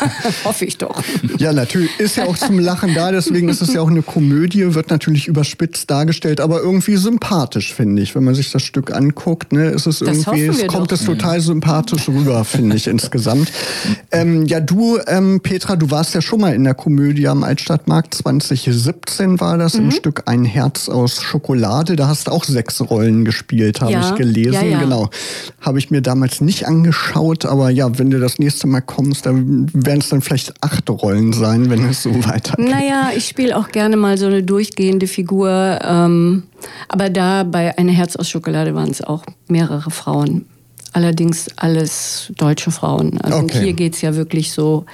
Hoffe 0.44 0.64
ich 0.64 0.78
doch. 0.78 1.02
Ja, 1.38 1.52
natürlich. 1.52 1.90
Ist 1.98 2.16
ja 2.16 2.26
auch 2.26 2.36
zum 2.36 2.58
Lachen 2.58 2.94
da, 2.94 3.12
deswegen 3.12 3.48
ist 3.48 3.62
es 3.62 3.72
ja 3.72 3.80
auch 3.80 3.90
eine 3.90 4.02
Komödie, 4.02 4.74
wird 4.74 4.90
natürlich 4.90 5.28
überspitzt 5.28 5.90
dargestellt, 5.90 6.40
aber 6.40 6.60
irgendwie 6.60 6.96
sympathisch, 6.96 7.74
finde 7.74 8.02
ich. 8.02 8.14
Wenn 8.14 8.24
man 8.24 8.34
sich 8.34 8.50
das 8.50 8.62
Stück 8.62 8.94
anguckt, 8.94 9.52
ne, 9.52 9.66
ist 9.66 9.86
es 9.86 10.00
irgendwie, 10.00 10.46
es 10.46 10.66
kommt 10.66 10.92
doch. 10.92 10.96
es 10.96 11.04
total 11.04 11.40
sympathisch 11.40 12.08
rüber, 12.08 12.44
finde 12.44 12.76
ich 12.76 12.86
insgesamt. 12.86 13.52
Ähm, 14.10 14.46
ja, 14.46 14.60
du, 14.60 14.98
ähm, 15.06 15.40
Petra, 15.40 15.76
du 15.76 15.90
warst 15.90 16.14
ja 16.14 16.22
schon 16.22 16.40
mal 16.40 16.54
in 16.54 16.64
der 16.64 16.74
Komödie 16.74 17.28
am 17.28 17.44
Altstadtmarkt. 17.44 18.14
2017 18.14 19.40
war 19.40 19.58
das 19.58 19.74
mhm. 19.74 19.84
im 19.84 19.90
Stück 19.90 20.22
Ein 20.26 20.44
Herz 20.44 20.88
aus 20.88 21.22
Schokolade. 21.22 21.96
Da 21.96 22.08
hast 22.08 22.28
du 22.28 22.30
auch 22.30 22.44
sechs 22.44 22.80
Rollen 22.80 23.24
gespielt, 23.24 23.80
habe 23.80 23.92
ja. 23.92 24.08
ich 24.08 24.14
gelesen. 24.14 24.52
Ja, 24.52 24.62
ja. 24.62 24.80
Genau. 24.80 25.10
Habe 25.60 25.78
ich 25.78 25.90
mir 25.90 26.02
damals 26.02 26.40
nicht 26.40 26.66
angeschaut, 26.66 27.44
aber 27.44 27.70
ja, 27.70 27.98
wenn 27.98 28.10
du 28.10 28.20
das 28.20 28.38
nächste 28.38 28.66
Mal 28.66 28.80
kommst, 28.80 29.25
da 29.26 29.32
werden 29.34 29.98
es 30.00 30.08
dann 30.08 30.20
vielleicht 30.22 30.54
acht 30.62 30.88
Rollen 30.88 31.32
sein, 31.32 31.68
wenn 31.68 31.88
es 31.88 32.02
so 32.04 32.10
weitergeht. 32.24 32.68
Naja, 32.70 33.10
ich 33.16 33.26
spiele 33.26 33.56
auch 33.56 33.68
gerne 33.68 33.96
mal 33.96 34.16
so 34.18 34.26
eine 34.26 34.42
durchgehende 34.44 35.06
Figur. 35.08 35.80
Ähm, 35.82 36.44
aber 36.88 37.10
da 37.10 37.42
bei 37.42 37.76
Eine 37.76 37.90
Herz 37.92 38.14
aus 38.16 38.28
Schokolade 38.30 38.74
waren 38.74 38.90
es 38.90 39.02
auch 39.02 39.24
mehrere 39.48 39.90
Frauen. 39.90 40.46
allerdings 40.92 41.48
alles 41.56 42.32
deutsche 42.38 42.70
Frauen. 42.70 43.20
Also 43.20 43.38
Okay. 43.38 43.60
hier 43.64 43.72
geht's 43.74 44.00
ja 44.00 44.14
wirklich 44.14 44.52
so 44.52 44.86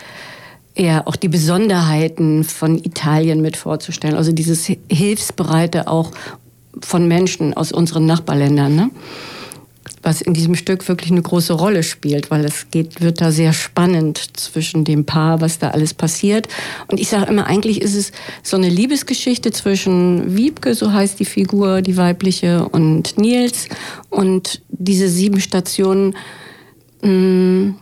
eher 0.75 1.07
auch 1.07 1.15
die 1.15 1.29
Besonderheiten 1.29 2.43
von 2.43 2.79
Italien 2.79 3.41
mit 3.43 3.57
vorzustellen. 3.57 4.17
Also 4.17 4.33
dieses 4.33 4.67
Hilfsbereite 4.91 5.87
auch 5.87 6.11
von 6.81 7.07
Menschen 7.07 7.55
aus 7.55 7.71
unseren 7.71 8.07
Nachbarländern. 8.07 8.75
Ne? 8.75 8.91
Was 10.03 10.21
in 10.21 10.35
diesem 10.35 10.55
Stück 10.55 10.89
wirklich 10.89 11.11
eine 11.11 11.23
große 11.23 11.53
Rolle 11.53 11.83
spielt, 11.83 12.31
weil 12.31 12.45
es 12.45 12.67
geht, 12.71 13.01
wird 13.01 13.21
da 13.21 13.31
sehr 13.31 13.53
spannend 13.53 14.37
zwischen 14.37 14.85
dem 14.85 15.05
Paar, 15.05 15.41
was 15.41 15.59
da 15.59 15.71
alles 15.71 15.95
passiert. 15.95 16.49
Und 16.89 16.99
ich 17.01 17.09
sage 17.09 17.31
immer, 17.31 17.47
eigentlich 17.47 17.81
ist 17.81 17.95
es 17.95 18.13
so 18.43 18.57
eine 18.57 18.69
Liebesgeschichte 18.69 19.53
zwischen 19.53 20.37
Wiebke, 20.37 20.75
so 20.75 20.93
heißt 20.93 21.21
die 21.21 21.25
Figur, 21.25 21.83
die 21.83 21.97
weibliche, 21.97 22.69
und 22.69 23.19
Nils. 23.19 23.69
Und 24.11 24.63
diese 24.69 25.09
sieben 25.09 25.41
Stationen 25.41 26.17
mh, 27.03 27.75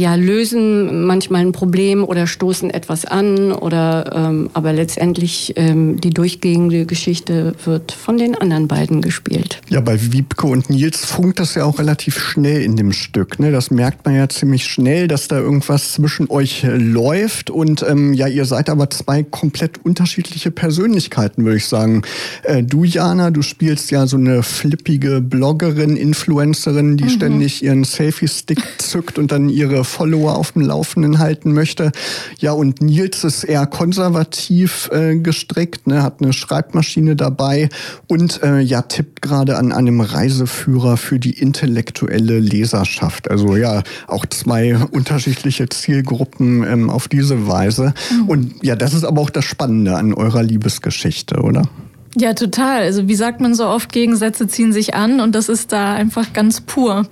ja, 0.00 0.14
lösen 0.14 1.04
manchmal 1.04 1.42
ein 1.42 1.52
Problem 1.52 2.04
oder 2.04 2.26
stoßen 2.26 2.70
etwas 2.70 3.04
an 3.04 3.52
oder 3.52 4.10
ähm, 4.14 4.48
aber 4.54 4.72
letztendlich 4.72 5.52
ähm, 5.56 6.00
die 6.00 6.08
durchgehende 6.08 6.86
Geschichte 6.86 7.54
wird 7.66 7.92
von 7.92 8.16
den 8.16 8.34
anderen 8.34 8.66
beiden 8.66 9.02
gespielt. 9.02 9.60
Ja, 9.68 9.80
bei 9.80 10.00
Wiebke 10.12 10.46
und 10.46 10.70
Nils 10.70 11.04
funkt 11.04 11.38
das 11.38 11.54
ja 11.54 11.66
auch 11.66 11.78
relativ 11.78 12.18
schnell 12.18 12.62
in 12.62 12.76
dem 12.76 12.92
Stück. 12.92 13.38
Ne? 13.38 13.52
Das 13.52 13.70
merkt 13.70 14.06
man 14.06 14.14
ja 14.14 14.26
ziemlich 14.26 14.64
schnell, 14.64 15.06
dass 15.06 15.28
da 15.28 15.38
irgendwas 15.38 15.92
zwischen 15.92 16.30
euch 16.30 16.64
äh, 16.64 16.78
läuft. 16.78 17.50
Und 17.50 17.84
ähm, 17.86 18.14
ja, 18.14 18.26
ihr 18.26 18.46
seid 18.46 18.70
aber 18.70 18.88
zwei 18.88 19.22
komplett 19.22 19.84
unterschiedliche 19.84 20.50
Persönlichkeiten, 20.50 21.44
würde 21.44 21.58
ich 21.58 21.66
sagen. 21.66 22.00
Äh, 22.44 22.62
du, 22.62 22.84
Jana, 22.84 23.30
du 23.30 23.42
spielst 23.42 23.90
ja 23.90 24.06
so 24.06 24.16
eine 24.16 24.42
flippige 24.42 25.20
Bloggerin, 25.20 25.96
Influencerin, 25.96 26.96
die 26.96 27.10
ständig 27.10 27.62
ihren 27.62 27.84
Selfie-Stick 27.84 28.62
zückt 28.78 29.18
und 29.18 29.30
dann 29.30 29.50
ihre 29.50 29.84
Follower 29.90 30.36
auf 30.36 30.52
dem 30.52 30.62
Laufenden 30.62 31.18
halten 31.18 31.52
möchte. 31.52 31.92
Ja, 32.38 32.52
und 32.52 32.80
Nils 32.80 33.24
ist 33.24 33.44
eher 33.44 33.66
konservativ 33.66 34.88
äh, 34.92 35.16
gestrickt, 35.16 35.86
ne? 35.86 36.02
hat 36.02 36.22
eine 36.22 36.32
Schreibmaschine 36.32 37.16
dabei 37.16 37.68
und 38.06 38.42
äh, 38.42 38.60
ja, 38.60 38.82
tippt 38.82 39.20
gerade 39.20 39.58
an 39.58 39.72
einem 39.72 40.00
Reiseführer 40.00 40.96
für 40.96 41.18
die 41.18 41.38
intellektuelle 41.38 42.38
Leserschaft. 42.38 43.30
Also 43.30 43.56
ja, 43.56 43.82
auch 44.06 44.24
zwei 44.26 44.76
unterschiedliche 44.76 45.68
Zielgruppen 45.68 46.64
ähm, 46.64 46.90
auf 46.90 47.08
diese 47.08 47.48
Weise. 47.48 47.92
Und 48.26 48.54
ja, 48.62 48.76
das 48.76 48.94
ist 48.94 49.04
aber 49.04 49.20
auch 49.20 49.30
das 49.30 49.44
Spannende 49.44 49.96
an 49.96 50.14
eurer 50.14 50.42
Liebesgeschichte, 50.42 51.40
oder? 51.40 51.68
Ja, 52.16 52.34
total. 52.34 52.82
Also 52.82 53.08
wie 53.08 53.14
sagt 53.14 53.40
man 53.40 53.54
so 53.54 53.66
oft, 53.66 53.92
Gegensätze 53.92 54.48
ziehen 54.48 54.72
sich 54.72 54.94
an 54.94 55.20
und 55.20 55.34
das 55.34 55.48
ist 55.48 55.72
da 55.72 55.94
einfach 55.94 56.32
ganz 56.32 56.60
pur. 56.60 57.06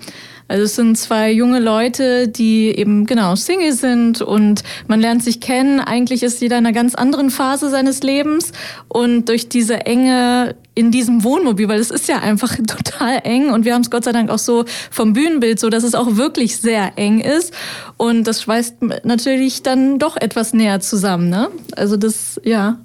Also 0.48 0.64
es 0.64 0.76
sind 0.76 0.96
zwei 0.96 1.30
junge 1.30 1.60
Leute, 1.60 2.26
die 2.26 2.68
eben 2.68 3.04
genau 3.04 3.36
Single 3.36 3.72
sind 3.72 4.22
und 4.22 4.64
man 4.86 4.98
lernt 4.98 5.22
sich 5.22 5.40
kennen. 5.40 5.78
Eigentlich 5.78 6.22
ist 6.22 6.40
jeder 6.40 6.56
in 6.58 6.66
einer 6.66 6.74
ganz 6.74 6.94
anderen 6.94 7.30
Phase 7.30 7.68
seines 7.68 8.02
Lebens 8.02 8.52
und 8.88 9.28
durch 9.28 9.50
diese 9.50 9.84
Enge 9.84 10.56
in 10.74 10.90
diesem 10.90 11.22
Wohnmobil, 11.24 11.68
weil 11.68 11.80
es 11.80 11.90
ist 11.90 12.08
ja 12.08 12.20
einfach 12.20 12.56
total 12.66 13.20
eng 13.24 13.50
und 13.50 13.64
wir 13.64 13.74
haben 13.74 13.82
es 13.82 13.90
Gott 13.90 14.04
sei 14.04 14.12
Dank 14.12 14.30
auch 14.30 14.38
so 14.38 14.64
vom 14.90 15.12
Bühnenbild 15.12 15.60
so, 15.60 15.68
dass 15.68 15.84
es 15.84 15.94
auch 15.94 16.16
wirklich 16.16 16.56
sehr 16.56 16.92
eng 16.96 17.20
ist 17.20 17.52
und 17.96 18.24
das 18.24 18.42
schweißt 18.42 18.76
natürlich 19.04 19.62
dann 19.62 19.98
doch 19.98 20.16
etwas 20.16 20.54
näher 20.54 20.80
zusammen, 20.80 21.28
ne? 21.28 21.48
Also 21.76 21.96
das, 21.96 22.40
ja. 22.44 22.78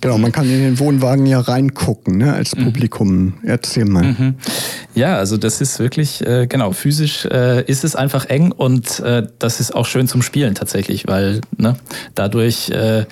Genau, 0.00 0.18
man 0.18 0.32
kann 0.32 0.44
in 0.44 0.60
den 0.60 0.78
Wohnwagen 0.78 1.26
ja 1.26 1.40
reingucken, 1.40 2.18
ne, 2.18 2.32
als 2.32 2.54
Publikum. 2.54 3.34
Erzähl 3.42 3.84
mal. 3.84 4.34
Ja, 4.96 5.18
also 5.18 5.36
das 5.36 5.60
ist 5.60 5.78
wirklich, 5.78 6.26
äh, 6.26 6.46
genau, 6.46 6.72
physisch 6.72 7.26
äh, 7.26 7.62
ist 7.64 7.84
es 7.84 7.94
einfach 7.94 8.24
eng 8.30 8.50
und 8.50 8.98
äh, 9.00 9.24
das 9.38 9.60
ist 9.60 9.74
auch 9.74 9.84
schön 9.84 10.08
zum 10.08 10.22
Spielen 10.22 10.54
tatsächlich, 10.54 11.06
weil 11.06 11.42
ne, 11.58 11.76
dadurch 12.14 12.70
äh, 12.70 13.04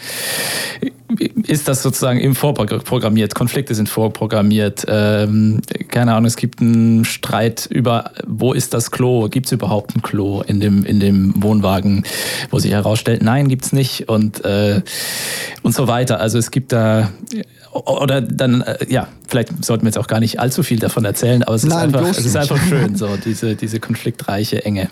ist 1.18 1.68
das 1.68 1.83
sozusagen 1.83 2.21
eben 2.21 2.35
vorprogrammiert, 2.35 3.35
Konflikte 3.35 3.75
sind 3.75 3.88
vorprogrammiert, 3.88 4.85
ähm, 4.88 5.61
keine 5.88 6.14
Ahnung, 6.14 6.26
es 6.26 6.37
gibt 6.37 6.61
einen 6.61 7.04
Streit 7.04 7.66
über, 7.71 8.11
wo 8.26 8.52
ist 8.52 8.75
das 8.75 8.90
Klo, 8.90 9.28
gibt 9.28 9.47
es 9.47 9.52
überhaupt 9.52 9.97
ein 9.97 10.02
Klo 10.02 10.42
in 10.42 10.61
dem, 10.61 10.85
in 10.85 11.00
dem 11.00 11.42
Wohnwagen, 11.42 12.04
wo 12.50 12.59
sich 12.59 12.73
herausstellt, 12.73 13.23
nein, 13.23 13.49
gibt's 13.49 13.73
nicht 13.73 14.09
und, 14.09 14.44
äh, 14.44 14.83
und 15.62 15.75
so 15.75 15.88
weiter. 15.88 16.21
Also 16.21 16.38
es 16.38 16.50
gibt 16.50 16.73
da, 16.73 17.11
oder 17.73 18.21
dann, 18.21 18.62
äh, 18.62 18.87
ja, 18.88 19.09
vielleicht 19.26 19.64
sollten 19.64 19.85
wir 19.85 19.88
jetzt 19.88 19.99
auch 19.99 20.06
gar 20.06 20.21
nicht 20.21 20.40
allzu 20.40 20.62
viel 20.62 20.78
davon 20.78 21.04
erzählen, 21.04 21.42
aber 21.42 21.56
es 21.56 21.64
ist, 21.64 21.71
Nein, 21.71 21.94
einfach, 21.94 22.09
es 22.09 22.25
ist 22.25 22.37
einfach 22.37 22.59
schön, 22.68 22.97
so 22.97 23.09
diese, 23.25 23.56
diese 23.56 23.80
konfliktreiche 23.80 24.64
Enge. 24.64 24.88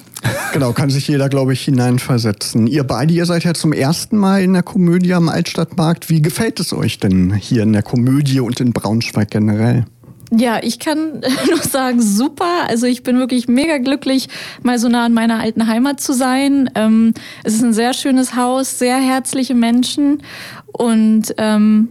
Genau, 0.52 0.72
kann 0.72 0.90
sich 0.90 1.08
jeder, 1.08 1.30
glaube 1.30 1.54
ich, 1.54 1.62
hineinversetzen. 1.62 2.66
Ihr 2.66 2.84
beide, 2.84 3.14
ihr 3.14 3.24
seid 3.24 3.44
ja 3.44 3.54
zum 3.54 3.72
ersten 3.72 4.18
Mal 4.18 4.42
in 4.42 4.52
der 4.52 4.62
Komödie 4.62 5.14
am 5.14 5.30
Altstadtmarkt. 5.30 6.10
Wie 6.10 6.20
gefällt 6.20 6.60
es 6.60 6.74
euch 6.74 6.98
denn 6.98 7.32
hier 7.32 7.62
in 7.62 7.72
der 7.72 7.82
Komödie 7.82 8.40
und 8.40 8.60
in 8.60 8.74
Braunschweig 8.74 9.30
generell? 9.30 9.86
Ja, 10.30 10.60
ich 10.62 10.78
kann 10.78 11.20
nur 11.48 11.58
sagen, 11.58 12.02
super. 12.02 12.68
Also 12.68 12.86
ich 12.86 13.02
bin 13.02 13.18
wirklich 13.18 13.48
mega 13.48 13.78
glücklich, 13.78 14.28
mal 14.62 14.78
so 14.78 14.88
nah 14.88 15.06
an 15.06 15.14
meiner 15.14 15.40
alten 15.40 15.66
Heimat 15.66 16.00
zu 16.00 16.12
sein. 16.12 16.68
Ähm, 16.74 17.14
es 17.44 17.54
ist 17.54 17.62
ein 17.62 17.72
sehr 17.72 17.94
schönes 17.94 18.36
Haus, 18.36 18.78
sehr 18.78 18.98
herzliche 18.98 19.54
Menschen 19.54 20.22
und 20.66 21.34
ähm, 21.38 21.88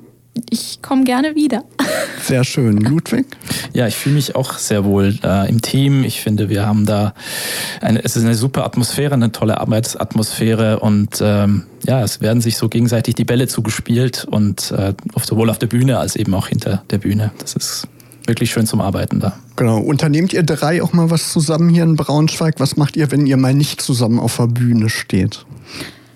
ich 0.49 0.81
komme 0.81 1.03
gerne 1.03 1.35
wieder. 1.35 1.63
Sehr 2.21 2.43
schön. 2.43 2.77
Ludwig? 2.77 3.25
Ja, 3.73 3.87
ich 3.87 3.95
fühle 3.95 4.15
mich 4.15 4.35
auch 4.35 4.53
sehr 4.53 4.85
wohl 4.85 5.17
äh, 5.23 5.49
im 5.49 5.61
Team. 5.61 6.03
Ich 6.03 6.21
finde, 6.21 6.49
wir 6.49 6.65
haben 6.65 6.85
da 6.85 7.13
eine, 7.81 8.03
es 8.03 8.15
ist 8.15 8.23
eine 8.23 8.35
super 8.35 8.63
Atmosphäre, 8.63 9.13
eine 9.13 9.31
tolle 9.31 9.59
Arbeitsatmosphäre 9.59 10.79
und 10.79 11.19
ähm, 11.21 11.63
ja, 11.85 12.01
es 12.03 12.21
werden 12.21 12.41
sich 12.41 12.57
so 12.57 12.69
gegenseitig 12.69 13.15
die 13.15 13.25
Bälle 13.25 13.47
zugespielt 13.47 14.25
und 14.29 14.71
äh, 14.71 14.93
sowohl 15.21 15.49
auf 15.49 15.59
der 15.59 15.67
Bühne 15.67 15.99
als 15.99 16.15
eben 16.15 16.33
auch 16.33 16.47
hinter 16.47 16.83
der 16.89 16.99
Bühne. 16.99 17.31
Das 17.39 17.55
ist 17.55 17.87
wirklich 18.25 18.51
schön 18.51 18.67
zum 18.67 18.81
Arbeiten 18.81 19.19
da. 19.19 19.33
Genau. 19.55 19.79
Unternehmt 19.79 20.31
ihr 20.31 20.43
drei 20.43 20.81
auch 20.81 20.93
mal 20.93 21.09
was 21.09 21.31
zusammen 21.33 21.69
hier 21.69 21.83
in 21.83 21.95
Braunschweig? 21.95 22.55
Was 22.59 22.77
macht 22.77 22.95
ihr, 22.95 23.11
wenn 23.11 23.25
ihr 23.25 23.37
mal 23.37 23.53
nicht 23.53 23.81
zusammen 23.81 24.19
auf 24.19 24.37
der 24.37 24.47
Bühne 24.47 24.89
steht? 24.89 25.45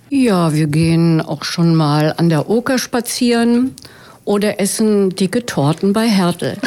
Ja, 0.10 0.53
wir 0.53 0.67
gehen 0.67 1.19
auch 1.19 1.43
schon 1.43 1.75
mal 1.75 2.13
an 2.15 2.29
der 2.29 2.50
Oker 2.50 2.77
spazieren 2.77 3.75
oder 4.25 4.60
essen 4.60 5.12
dicke 5.15 5.46
Torten 5.46 5.94
bei 5.94 6.08
Hertel. 6.08 6.58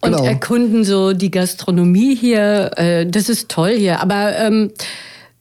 Und 0.00 0.12
Genau. 0.12 0.24
erkunden 0.24 0.84
so 0.84 1.12
die 1.14 1.30
Gastronomie 1.30 2.14
hier. 2.14 2.70
Äh, 2.76 3.06
Das 3.06 3.28
ist 3.28 3.48
toll 3.48 3.72
hier. 3.76 4.00
Aber 4.00 4.36
ähm, 4.36 4.70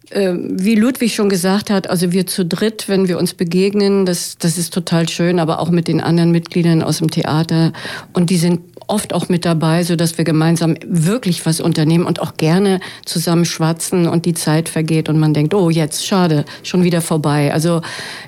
äh, 0.10 0.34
wie 0.38 0.75
Ludwig 0.75 1.13
schon 1.13 1.27
gesagt 1.29 1.70
hat, 1.70 1.89
also 1.89 2.12
wir 2.13 2.25
zu 2.27 2.46
dritt, 2.46 2.88
wenn 2.88 3.08
wir 3.10 3.17
uns 3.17 3.34
begegnen, 3.34 4.05
das, 4.05 4.38
das 4.38 4.58
ist 4.58 4.74
total 4.74 5.10
schön, 5.10 5.39
aber 5.39 5.60
auch 5.60 5.70
mit 5.70 5.88
den 5.89 6.00
anderen 6.01 6.32
Mitgliedern 6.32 6.82
aus 6.82 7.00
dem 7.00 7.12
Theater. 7.12 7.74
Und 8.13 8.29
die 8.29 8.38
sind 8.38 8.62
oft 8.88 9.13
auch 9.13 9.27
mit 9.29 9.43
dabei, 9.46 9.84
so 9.84 9.96
dass 9.96 10.17
wir 10.17 10.25
gemeinsam 10.25 10.75
wirklich 10.86 11.46
was 11.46 11.60
unternehmen 11.60 12.05
und 12.05 12.22
auch 12.22 12.38
gerne 12.38 12.79
zusammen 13.05 13.46
schwatzen 13.46 14.08
und 14.08 14.25
die 14.25 14.34
Zeit 14.34 14.70
vergeht 14.70 15.10
und 15.10 15.20
man 15.20 15.34
denkt, 15.34 15.53
oh, 15.53 15.70
jetzt 15.70 16.05
schade, 16.05 16.46
schon 16.63 16.84
wieder 16.84 17.01
vorbei. 17.01 17.53
Also 17.53 17.82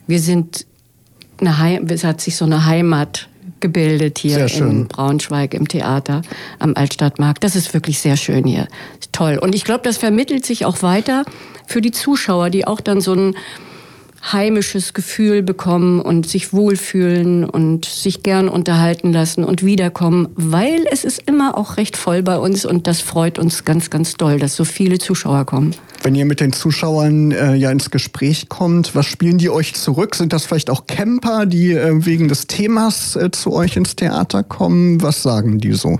wir 0.07 0.19
sind 0.19 0.65
eine 1.39 1.57
Heim 1.57 1.87
es 1.89 2.03
hat 2.03 2.21
sich 2.21 2.35
so 2.35 2.45
eine 2.45 2.65
Heimat 2.65 3.29
gebildet 3.59 4.19
hier 4.19 4.45
in 4.47 4.87
Braunschweig 4.87 5.53
im 5.53 5.67
Theater 5.67 6.21
am 6.59 6.73
Altstadtmarkt. 6.75 7.43
Das 7.43 7.55
ist 7.55 7.73
wirklich 7.73 7.99
sehr 7.99 8.17
schön 8.17 8.45
hier. 8.45 8.67
Toll. 9.11 9.37
Und 9.37 9.55
ich 9.55 9.63
glaube, 9.63 9.81
das 9.83 9.97
vermittelt 9.97 10.45
sich 10.45 10.65
auch 10.65 10.81
weiter 10.83 11.23
für 11.65 11.81
die 11.81 11.91
Zuschauer, 11.91 12.49
die 12.49 12.67
auch 12.67 12.81
dann 12.81 13.01
so 13.01 13.13
ein 13.13 13.35
heimisches 14.31 14.93
Gefühl 14.93 15.43
bekommen 15.43 15.99
und 16.01 16.27
sich 16.27 16.51
wohlfühlen 16.51 17.43
und 17.43 17.85
sich 17.85 18.23
gern 18.23 18.49
unterhalten 18.49 19.13
lassen 19.13 19.43
und 19.43 19.63
wiederkommen, 19.63 20.29
weil 20.35 20.85
es 20.91 21.03
ist 21.03 21.23
immer 21.27 21.57
auch 21.57 21.77
recht 21.77 21.95
voll 21.95 22.23
bei 22.23 22.37
uns 22.37 22.65
und 22.65 22.87
das 22.87 23.01
freut 23.01 23.37
uns 23.37 23.65
ganz, 23.65 23.89
ganz 23.89 24.15
doll, 24.15 24.39
dass 24.39 24.55
so 24.55 24.65
viele 24.65 24.97
Zuschauer 24.97 25.45
kommen. 25.45 25.75
Wenn 26.05 26.13
ihr 26.13 26.25
mit 26.25 26.39
den 26.39 26.53
Zuschauern 26.53 27.31
äh, 27.31 27.55
ja 27.55 27.71
ins 27.71 27.89
Gespräch 27.89 28.47
kommt, 28.47 28.93
was 28.93 29.07
spielen 29.07 29.39
die 29.39 29.49
euch 29.49 29.73
zurück? 29.73 30.13
Sind 30.13 30.33
das 30.33 30.45
vielleicht 30.45 30.69
auch 30.69 30.85
Camper, 30.85 31.47
die 31.47 31.71
äh, 31.71 32.05
wegen 32.05 32.27
des 32.27 32.45
Themas 32.45 33.15
äh, 33.15 33.31
zu 33.31 33.51
euch 33.51 33.75
ins 33.75 33.95
Theater 33.95 34.43
kommen? 34.43 35.01
Was 35.01 35.23
sagen 35.23 35.57
die 35.57 35.73
so? 35.73 35.99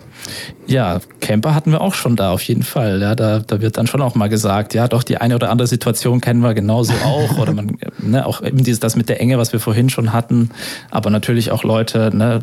Ja, 0.67 0.99
Camper 1.21 1.55
hatten 1.55 1.71
wir 1.71 1.81
auch 1.81 1.95
schon 1.95 2.15
da, 2.15 2.33
auf 2.33 2.43
jeden 2.43 2.61
Fall. 2.61 3.01
Ja, 3.01 3.15
da, 3.15 3.39
da 3.39 3.61
wird 3.61 3.77
dann 3.77 3.87
schon 3.87 4.03
auch 4.03 4.13
mal 4.13 4.29
gesagt, 4.29 4.75
ja, 4.75 4.87
doch, 4.87 5.01
die 5.01 5.17
eine 5.17 5.33
oder 5.33 5.49
andere 5.49 5.67
Situation 5.67 6.21
kennen 6.21 6.41
wir 6.41 6.53
genauso 6.53 6.93
auch. 7.03 7.39
Oder 7.39 7.53
man, 7.53 7.75
ne, 7.97 8.27
auch 8.27 8.43
eben 8.43 8.63
dieses, 8.63 8.79
das 8.79 8.95
mit 8.95 9.09
der 9.09 9.19
Enge, 9.19 9.39
was 9.39 9.53
wir 9.53 9.59
vorhin 9.59 9.89
schon 9.89 10.13
hatten. 10.13 10.51
Aber 10.91 11.09
natürlich 11.09 11.49
auch 11.49 11.63
Leute, 11.63 12.15
ne, 12.15 12.41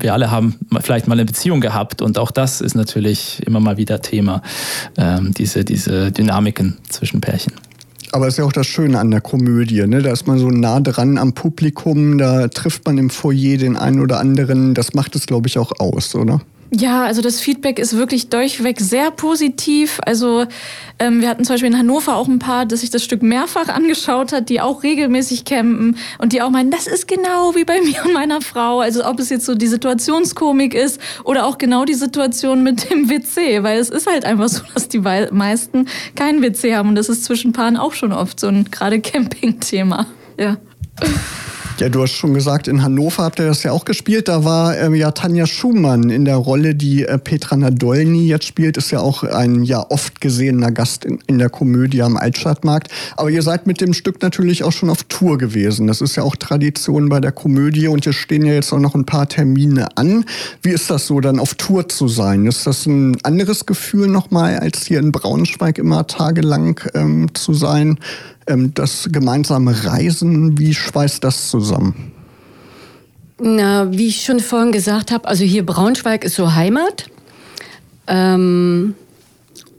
wir 0.00 0.12
alle 0.14 0.30
haben 0.30 0.56
vielleicht 0.80 1.06
mal 1.06 1.14
eine 1.14 1.24
Beziehung 1.24 1.60
gehabt 1.60 2.02
und 2.02 2.18
auch 2.18 2.30
das 2.30 2.60
ist 2.60 2.74
natürlich 2.74 3.42
immer 3.46 3.60
mal 3.60 3.76
wieder 3.76 4.00
Thema, 4.00 4.42
ähm, 4.96 5.32
diese, 5.34 5.64
diese 5.64 6.10
Dynamiken 6.10 6.78
zwischen 6.88 7.20
Pärchen. 7.20 7.52
Aber 8.12 8.26
es 8.26 8.34
ist 8.34 8.38
ja 8.38 8.44
auch 8.44 8.52
das 8.52 8.66
Schöne 8.66 8.98
an 8.98 9.10
der 9.10 9.22
Komödie, 9.22 9.86
ne? 9.86 10.02
Da 10.02 10.12
ist 10.12 10.26
man 10.26 10.38
so 10.38 10.50
nah 10.50 10.80
dran 10.80 11.16
am 11.16 11.32
Publikum, 11.32 12.18
da 12.18 12.48
trifft 12.48 12.84
man 12.84 12.98
im 12.98 13.08
Foyer 13.08 13.56
den 13.56 13.76
einen 13.76 14.00
oder 14.00 14.20
anderen. 14.20 14.74
Das 14.74 14.92
macht 14.92 15.16
es, 15.16 15.26
glaube 15.26 15.48
ich, 15.48 15.56
auch 15.56 15.72
aus, 15.80 16.14
oder? 16.14 16.42
Ja, 16.74 17.04
also 17.04 17.20
das 17.20 17.38
Feedback 17.38 17.78
ist 17.78 17.98
wirklich 17.98 18.30
durchweg 18.30 18.80
sehr 18.80 19.10
positiv. 19.10 20.00
Also 20.06 20.46
ähm, 20.98 21.20
wir 21.20 21.28
hatten 21.28 21.44
zum 21.44 21.52
Beispiel 21.54 21.70
in 21.70 21.78
Hannover 21.78 22.16
auch 22.16 22.28
ein 22.28 22.38
paar, 22.38 22.64
dass 22.64 22.80
sich 22.80 22.88
das 22.88 23.04
Stück 23.04 23.22
mehrfach 23.22 23.68
angeschaut 23.68 24.32
hat, 24.32 24.48
die 24.48 24.62
auch 24.62 24.82
regelmäßig 24.82 25.44
campen 25.44 25.98
und 26.16 26.32
die 26.32 26.40
auch 26.40 26.48
meinen, 26.48 26.70
das 26.70 26.86
ist 26.86 27.06
genau 27.06 27.54
wie 27.54 27.64
bei 27.64 27.78
mir 27.84 28.02
und 28.06 28.14
meiner 28.14 28.40
Frau. 28.40 28.80
Also 28.80 29.04
ob 29.04 29.20
es 29.20 29.28
jetzt 29.28 29.44
so 29.44 29.54
die 29.54 29.66
Situationskomik 29.66 30.72
ist 30.72 30.98
oder 31.24 31.44
auch 31.44 31.58
genau 31.58 31.84
die 31.84 31.92
Situation 31.92 32.62
mit 32.62 32.90
dem 32.90 33.10
WC, 33.10 33.62
weil 33.62 33.78
es 33.78 33.90
ist 33.90 34.06
halt 34.06 34.24
einfach 34.24 34.48
so, 34.48 34.62
dass 34.74 34.88
die 34.88 35.00
meisten 35.00 35.88
keinen 36.14 36.40
WC 36.40 36.74
haben 36.74 36.88
und 36.88 36.94
das 36.94 37.10
ist 37.10 37.24
zwischen 37.24 37.52
Paaren 37.52 37.76
auch 37.76 37.92
schon 37.92 38.12
oft 38.12 38.40
so 38.40 38.46
ein 38.46 38.70
gerade 38.70 38.98
Camping-Thema. 38.98 40.06
Ja. 40.38 40.56
Ja, 41.82 41.88
du 41.88 42.00
hast 42.00 42.12
schon 42.12 42.32
gesagt, 42.32 42.68
in 42.68 42.84
Hannover 42.84 43.24
habt 43.24 43.40
ihr 43.40 43.46
das 43.46 43.64
ja 43.64 43.72
auch 43.72 43.84
gespielt. 43.84 44.28
Da 44.28 44.44
war 44.44 44.78
ähm, 44.78 44.94
ja 44.94 45.10
Tanja 45.10 45.46
Schumann 45.46 46.10
in 46.10 46.24
der 46.24 46.36
Rolle, 46.36 46.76
die 46.76 47.02
äh, 47.04 47.18
Petra 47.18 47.56
Nadolny 47.56 48.28
jetzt 48.28 48.46
spielt. 48.46 48.76
Ist 48.76 48.92
ja 48.92 49.00
auch 49.00 49.24
ein 49.24 49.64
ja 49.64 49.84
oft 49.90 50.20
gesehener 50.20 50.70
Gast 50.70 51.04
in, 51.04 51.18
in 51.26 51.38
der 51.40 51.50
Komödie 51.50 52.02
am 52.02 52.16
Altstadtmarkt. 52.16 52.88
Aber 53.16 53.30
ihr 53.30 53.42
seid 53.42 53.66
mit 53.66 53.80
dem 53.80 53.94
Stück 53.94 54.22
natürlich 54.22 54.62
auch 54.62 54.70
schon 54.70 54.90
auf 54.90 55.02
Tour 55.02 55.38
gewesen. 55.38 55.88
Das 55.88 56.00
ist 56.00 56.14
ja 56.14 56.22
auch 56.22 56.36
Tradition 56.36 57.08
bei 57.08 57.18
der 57.18 57.32
Komödie 57.32 57.88
und 57.88 58.04
hier 58.04 58.12
stehen 58.12 58.46
ja 58.46 58.52
jetzt 58.52 58.72
auch 58.72 58.78
noch 58.78 58.94
ein 58.94 59.04
paar 59.04 59.28
Termine 59.28 59.96
an. 59.96 60.24
Wie 60.62 60.70
ist 60.70 60.88
das 60.88 61.08
so, 61.08 61.18
dann 61.18 61.40
auf 61.40 61.56
Tour 61.56 61.88
zu 61.88 62.06
sein? 62.06 62.46
Ist 62.46 62.64
das 62.64 62.86
ein 62.86 63.16
anderes 63.24 63.66
Gefühl 63.66 64.06
nochmal, 64.06 64.60
als 64.60 64.86
hier 64.86 65.00
in 65.00 65.10
Braunschweig 65.10 65.78
immer 65.78 66.06
tagelang 66.06 66.80
ähm, 66.94 67.34
zu 67.34 67.54
sein? 67.54 67.98
Ähm, 68.46 68.72
das 68.74 69.08
gemeinsame 69.10 69.84
Reisen, 69.84 70.58
wie 70.58 70.74
schweißt 70.74 71.22
das 71.22 71.50
zusammen? 71.50 72.12
Na, 73.38 73.90
wie 73.90 74.08
ich 74.08 74.22
schon 74.22 74.40
vorhin 74.40 74.72
gesagt 74.72 75.10
habe, 75.10 75.26
also 75.26 75.44
hier 75.44 75.66
Braunschweig 75.66 76.24
ist 76.24 76.36
so 76.36 76.54
Heimat. 76.54 77.10
Ähm, 78.06 78.94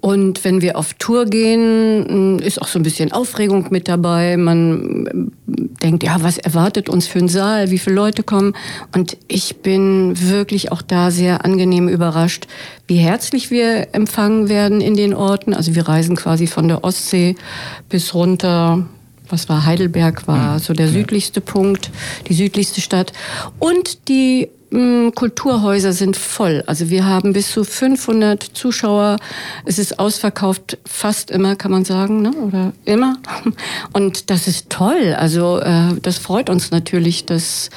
und 0.04 0.44
wenn 0.44 0.62
wir 0.62 0.78
auf 0.78 0.96
Tour 0.96 1.24
gehen, 1.24 2.38
ist 2.40 2.62
auch 2.62 2.68
so 2.68 2.78
ein 2.78 2.84
bisschen 2.84 3.14
Aufregung 3.14 3.68
mit 3.70 3.88
dabei. 3.88 4.36
Man 4.36 5.32
denkt, 5.48 6.04
ja, 6.04 6.22
was 6.22 6.38
erwartet 6.38 6.90
uns 6.90 7.08
für 7.08 7.20
ein 7.20 7.30
Saal? 7.30 7.72
Wie 7.72 7.80
viele 7.80 7.96
Leute 7.96 8.22
kommen? 8.22 8.54
Und 8.94 9.16
ich 9.30 9.62
bin 9.62 10.12
wirklich 10.30 10.74
auch 10.74 10.82
da 10.82 11.10
sehr 11.10 11.46
angenehm 11.46 11.88
überrascht, 11.88 12.48
wie 12.86 12.98
herzlich 12.98 13.50
wir 13.50 13.96
empfangen 13.96 14.50
werden 14.50 14.82
in 14.82 14.98
den 14.98 15.14
Orten. 15.14 15.54
Also 15.54 15.74
wir 15.74 15.88
reisen 15.88 16.18
quasi 16.18 16.48
von 16.48 16.68
der 16.68 16.84
Ostsee 16.84 17.38
bis 17.88 18.14
runter 18.14 18.86
was 19.30 19.48
war 19.48 19.66
Heidelberg, 19.66 20.28
war 20.28 20.60
so 20.60 20.74
der 20.74 20.90
südlichste 20.90 21.42
Punkt, 21.42 21.90
die 22.28 22.34
südlichste 22.34 22.82
Stadt. 22.82 23.14
Und 23.58 24.10
die 24.10 24.50
Kulturhäuser 25.13 25.94
sind 25.94 26.18
voll. 26.18 26.63
Also 26.65 26.89
wir 26.89 27.06
haben 27.06 27.34
bis 27.34 27.51
zu 27.51 27.63
500 27.63 28.42
Zuschauer. 28.42 29.18
Es 29.65 29.77
ist 29.77 30.00
ausverkauft 30.00 30.80
fast 30.86 31.30
immer, 31.30 31.56
kann 31.56 31.72
man 31.72 31.86
sagen, 31.86 32.24
ne? 32.24 32.32
oder 32.32 32.74
immer. 32.86 33.18
Und 33.94 34.32
das 34.32 34.48
ist 34.48 34.70
toll. 34.70 35.15
Also 35.15 35.60
äh, 35.60 35.94
das 36.01 36.18
freut 36.18 36.50
uns 36.50 36.72
natürlich, 36.72 37.25
dass 37.25 37.70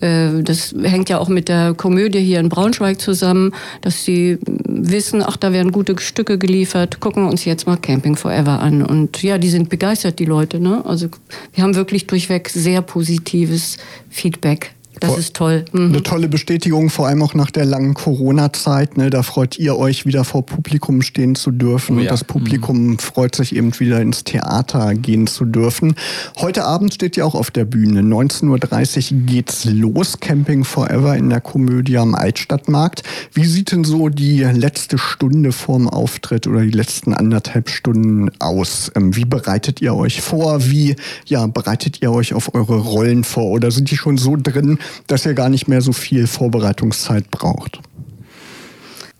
äh, 0.00 0.42
das 0.42 0.74
hängt 0.82 1.08
ja 1.08 1.18
auch 1.18 1.28
mit 1.28 1.48
der 1.48 1.74
Komödie 1.74 2.20
hier 2.20 2.40
in 2.40 2.48
Braunschweig 2.48 3.00
zusammen, 3.00 3.52
dass 3.80 4.04
sie 4.04 4.38
wissen, 4.44 5.22
ach, 5.24 5.36
da 5.36 5.52
werden 5.52 5.72
gute 5.72 5.98
Stücke 5.98 6.38
geliefert, 6.38 7.00
gucken 7.00 7.24
wir 7.24 7.30
uns 7.30 7.44
jetzt 7.44 7.66
mal 7.66 7.76
Camping 7.76 8.16
Forever 8.16 8.60
an. 8.60 8.82
Und 8.82 9.22
ja, 9.22 9.38
die 9.38 9.48
sind 9.48 9.68
begeistert, 9.68 10.18
die 10.18 10.24
Leute. 10.24 10.60
Ne? 10.60 10.84
Also 10.84 11.08
wir 11.54 11.62
haben 11.62 11.74
wirklich 11.74 12.06
durchweg 12.06 12.48
sehr 12.48 12.82
positives 12.82 13.78
Feedback 14.10 14.75
das 15.00 15.18
ist 15.18 15.34
toll. 15.34 15.64
Mhm. 15.72 15.86
Eine 15.86 16.02
tolle 16.02 16.28
Bestätigung, 16.28 16.90
vor 16.90 17.06
allem 17.06 17.22
auch 17.22 17.34
nach 17.34 17.50
der 17.50 17.64
langen 17.64 17.94
Corona-Zeit. 17.94 18.96
Ne? 18.96 19.10
Da 19.10 19.22
freut 19.22 19.58
ihr 19.58 19.76
euch, 19.76 20.06
wieder 20.06 20.24
vor 20.24 20.44
Publikum 20.44 21.02
stehen 21.02 21.34
zu 21.34 21.50
dürfen. 21.50 21.96
Oh, 21.96 22.00
ja. 22.00 22.04
Und 22.04 22.10
das 22.12 22.24
Publikum 22.24 22.86
mhm. 22.86 22.98
freut 22.98 23.34
sich 23.34 23.54
eben 23.54 23.78
wieder 23.78 24.00
ins 24.00 24.24
Theater 24.24 24.94
gehen 24.94 25.26
zu 25.26 25.44
dürfen. 25.44 25.94
Heute 26.38 26.64
Abend 26.64 26.94
steht 26.94 27.16
ihr 27.16 27.26
auch 27.26 27.34
auf 27.34 27.50
der 27.50 27.64
Bühne. 27.64 28.00
19.30 28.00 29.12
Uhr 29.12 29.20
geht's 29.26 29.64
los. 29.64 30.18
Camping 30.20 30.64
Forever 30.64 31.16
in 31.16 31.28
der 31.30 31.40
Komödie 31.40 31.98
am 31.98 32.14
Altstadtmarkt. 32.14 33.02
Wie 33.32 33.44
sieht 33.44 33.72
denn 33.72 33.84
so 33.84 34.08
die 34.08 34.42
letzte 34.42 34.98
Stunde 34.98 35.52
vorm 35.52 35.88
Auftritt 35.88 36.46
oder 36.46 36.62
die 36.62 36.70
letzten 36.70 37.12
anderthalb 37.12 37.68
Stunden 37.68 38.30
aus? 38.38 38.90
Ähm, 38.94 39.14
wie 39.14 39.24
bereitet 39.24 39.82
ihr 39.82 39.94
euch 39.94 40.22
vor? 40.22 40.64
Wie 40.70 40.96
ja, 41.26 41.46
bereitet 41.46 42.02
ihr 42.02 42.12
euch 42.12 42.32
auf 42.32 42.54
eure 42.54 42.78
Rollen 42.78 43.24
vor? 43.24 43.46
Oder 43.46 43.70
sind 43.70 43.90
die 43.90 43.96
schon 43.96 44.16
so 44.16 44.36
drin, 44.40 44.78
dass 45.06 45.26
ihr 45.26 45.34
gar 45.34 45.48
nicht 45.48 45.68
mehr 45.68 45.80
so 45.80 45.92
viel 45.92 46.26
Vorbereitungszeit 46.26 47.30
braucht? 47.30 47.80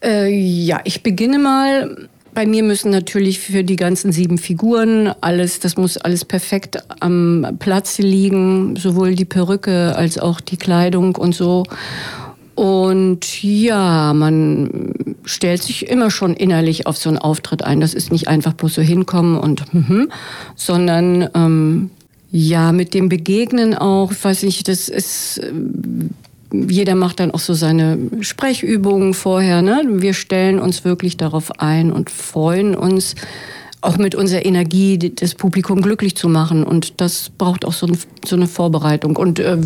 Äh, 0.03 0.29
ja, 0.29 0.81
ich 0.85 1.03
beginne 1.03 1.39
mal. 1.39 2.09
Bei 2.35 2.45
mir 2.45 2.63
müssen 2.63 2.91
natürlich 2.91 3.39
für 3.39 3.65
die 3.65 3.77
ganzen 3.77 4.13
sieben 4.13 4.37
Figuren 4.37 5.11
alles, 5.23 5.59
das 5.59 5.79
muss 5.79 5.97
alles 5.97 6.27
perfekt 6.27 6.77
am 7.01 7.57
Platz 7.59 7.97
liegen, 7.97 8.77
sowohl 8.77 9.15
die 9.15 9.25
Perücke 9.25 9.97
als 9.97 10.19
auch 10.19 10.43
die 10.43 10.59
Kleidung 10.59 11.17
und 11.17 11.35
so. 11.35 11.65
Und 12.55 13.43
ja, 13.43 14.13
man 14.15 14.93
stellt 15.25 15.63
sich 15.63 15.89
immer 15.89 16.11
schon 16.11 16.35
innerlich 16.35 16.87
auf 16.87 16.97
so 16.97 17.11
einen 17.11 17.19
Auftritt 17.19 17.63
ein. 17.63 17.81
Das 17.81 17.95
ist 17.95 18.13
nicht 18.13 18.29
einfach 18.29 18.55
bloß 18.55 18.75
so 18.75 18.83
hinkommen 18.83 19.39
und, 19.39 19.65
sondern 20.57 21.29
ähm, 21.35 21.91
ja, 22.37 22.71
mit 22.71 22.93
dem 22.93 23.09
Begegnen 23.09 23.75
auch, 23.75 24.13
ich 24.13 24.23
weiß 24.23 24.43
nicht, 24.43 24.69
das 24.69 24.91
ist, 24.91 25.39
äh, 25.39 25.53
jeder 26.53 26.95
macht 26.95 27.21
dann 27.21 27.31
auch 27.31 27.39
so 27.39 27.55
seine 27.55 27.99
Sprechübungen 28.21 29.15
vorher. 29.15 29.63
Ne? 29.63 29.83
Wir 29.89 30.13
stellen 30.13 30.59
uns 30.59 30.85
wirklich 30.85 31.17
darauf 31.17 31.61
ein 31.61 31.91
und 31.91 32.11
freuen 32.11 32.75
uns, 32.75 33.15
auch 33.81 33.97
mit 33.97 34.15
unserer 34.15 34.45
Energie 34.45 34.99
das 34.99 35.35
Publikum 35.35 35.81
glücklich 35.81 36.15
zu 36.15 36.29
machen. 36.29 36.63
Und 36.63 37.01
das 37.01 37.31
braucht 37.31 37.65
auch 37.65 37.73
so, 37.73 37.87
ein, 37.87 37.97
so 38.27 38.37
eine 38.37 38.49
Vorbereitung. 38.49 39.17
Und 39.17 39.39
äh, 39.39 39.57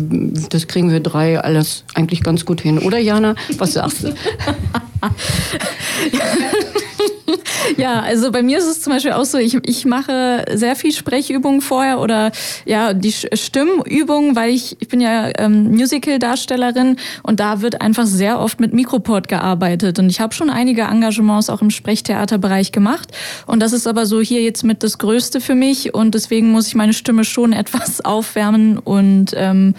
das 0.49 0.67
kriegen 0.67 0.91
wir 0.91 1.01
drei 1.01 1.41
alles 1.41 1.83
eigentlich 1.93 2.23
ganz 2.23 2.45
gut 2.45 2.61
hin. 2.61 2.79
Oder 2.79 2.99
Jana, 2.99 3.35
was 3.57 3.73
sagst 3.73 4.03
du? 4.03 4.13
ja, 7.77 7.99
also 7.99 8.31
bei 8.31 8.43
mir 8.43 8.57
ist 8.57 8.67
es 8.67 8.81
zum 8.81 8.93
Beispiel 8.93 9.13
auch 9.13 9.25
so, 9.25 9.37
ich, 9.37 9.57
ich 9.67 9.85
mache 9.85 10.45
sehr 10.53 10.75
viel 10.75 10.91
Sprechübungen 10.91 11.61
vorher 11.61 11.99
oder 11.99 12.31
ja, 12.65 12.93
die 12.93 13.11
Stimmübungen, 13.11 14.35
weil 14.35 14.51
ich, 14.51 14.77
ich 14.79 14.87
bin 14.87 15.01
ja 15.01 15.29
ähm, 15.37 15.71
Musical-Darstellerin 15.71 16.97
und 17.23 17.39
da 17.39 17.61
wird 17.61 17.81
einfach 17.81 18.05
sehr 18.05 18.39
oft 18.39 18.59
mit 18.59 18.73
Mikroport 18.73 19.27
gearbeitet. 19.27 19.99
Und 19.99 20.09
ich 20.09 20.19
habe 20.19 20.33
schon 20.33 20.49
einige 20.49 20.83
Engagements 20.83 21.49
auch 21.49 21.61
im 21.61 21.69
Sprechtheaterbereich 21.69 22.71
gemacht. 22.71 23.09
Und 23.47 23.61
das 23.61 23.73
ist 23.73 23.87
aber 23.87 24.05
so 24.05 24.21
hier 24.21 24.41
jetzt 24.41 24.63
mit 24.63 24.83
das 24.83 24.97
Größte 24.97 25.41
für 25.41 25.55
mich 25.55 25.93
und 25.93 26.15
deswegen 26.15 26.51
muss 26.51 26.67
ich 26.67 26.75
meine 26.75 26.93
Stimme 26.93 27.23
schon 27.23 27.53
etwas 27.61 28.03
aufwärmen 28.03 28.77
und 28.77 29.33
ähm, 29.35 29.75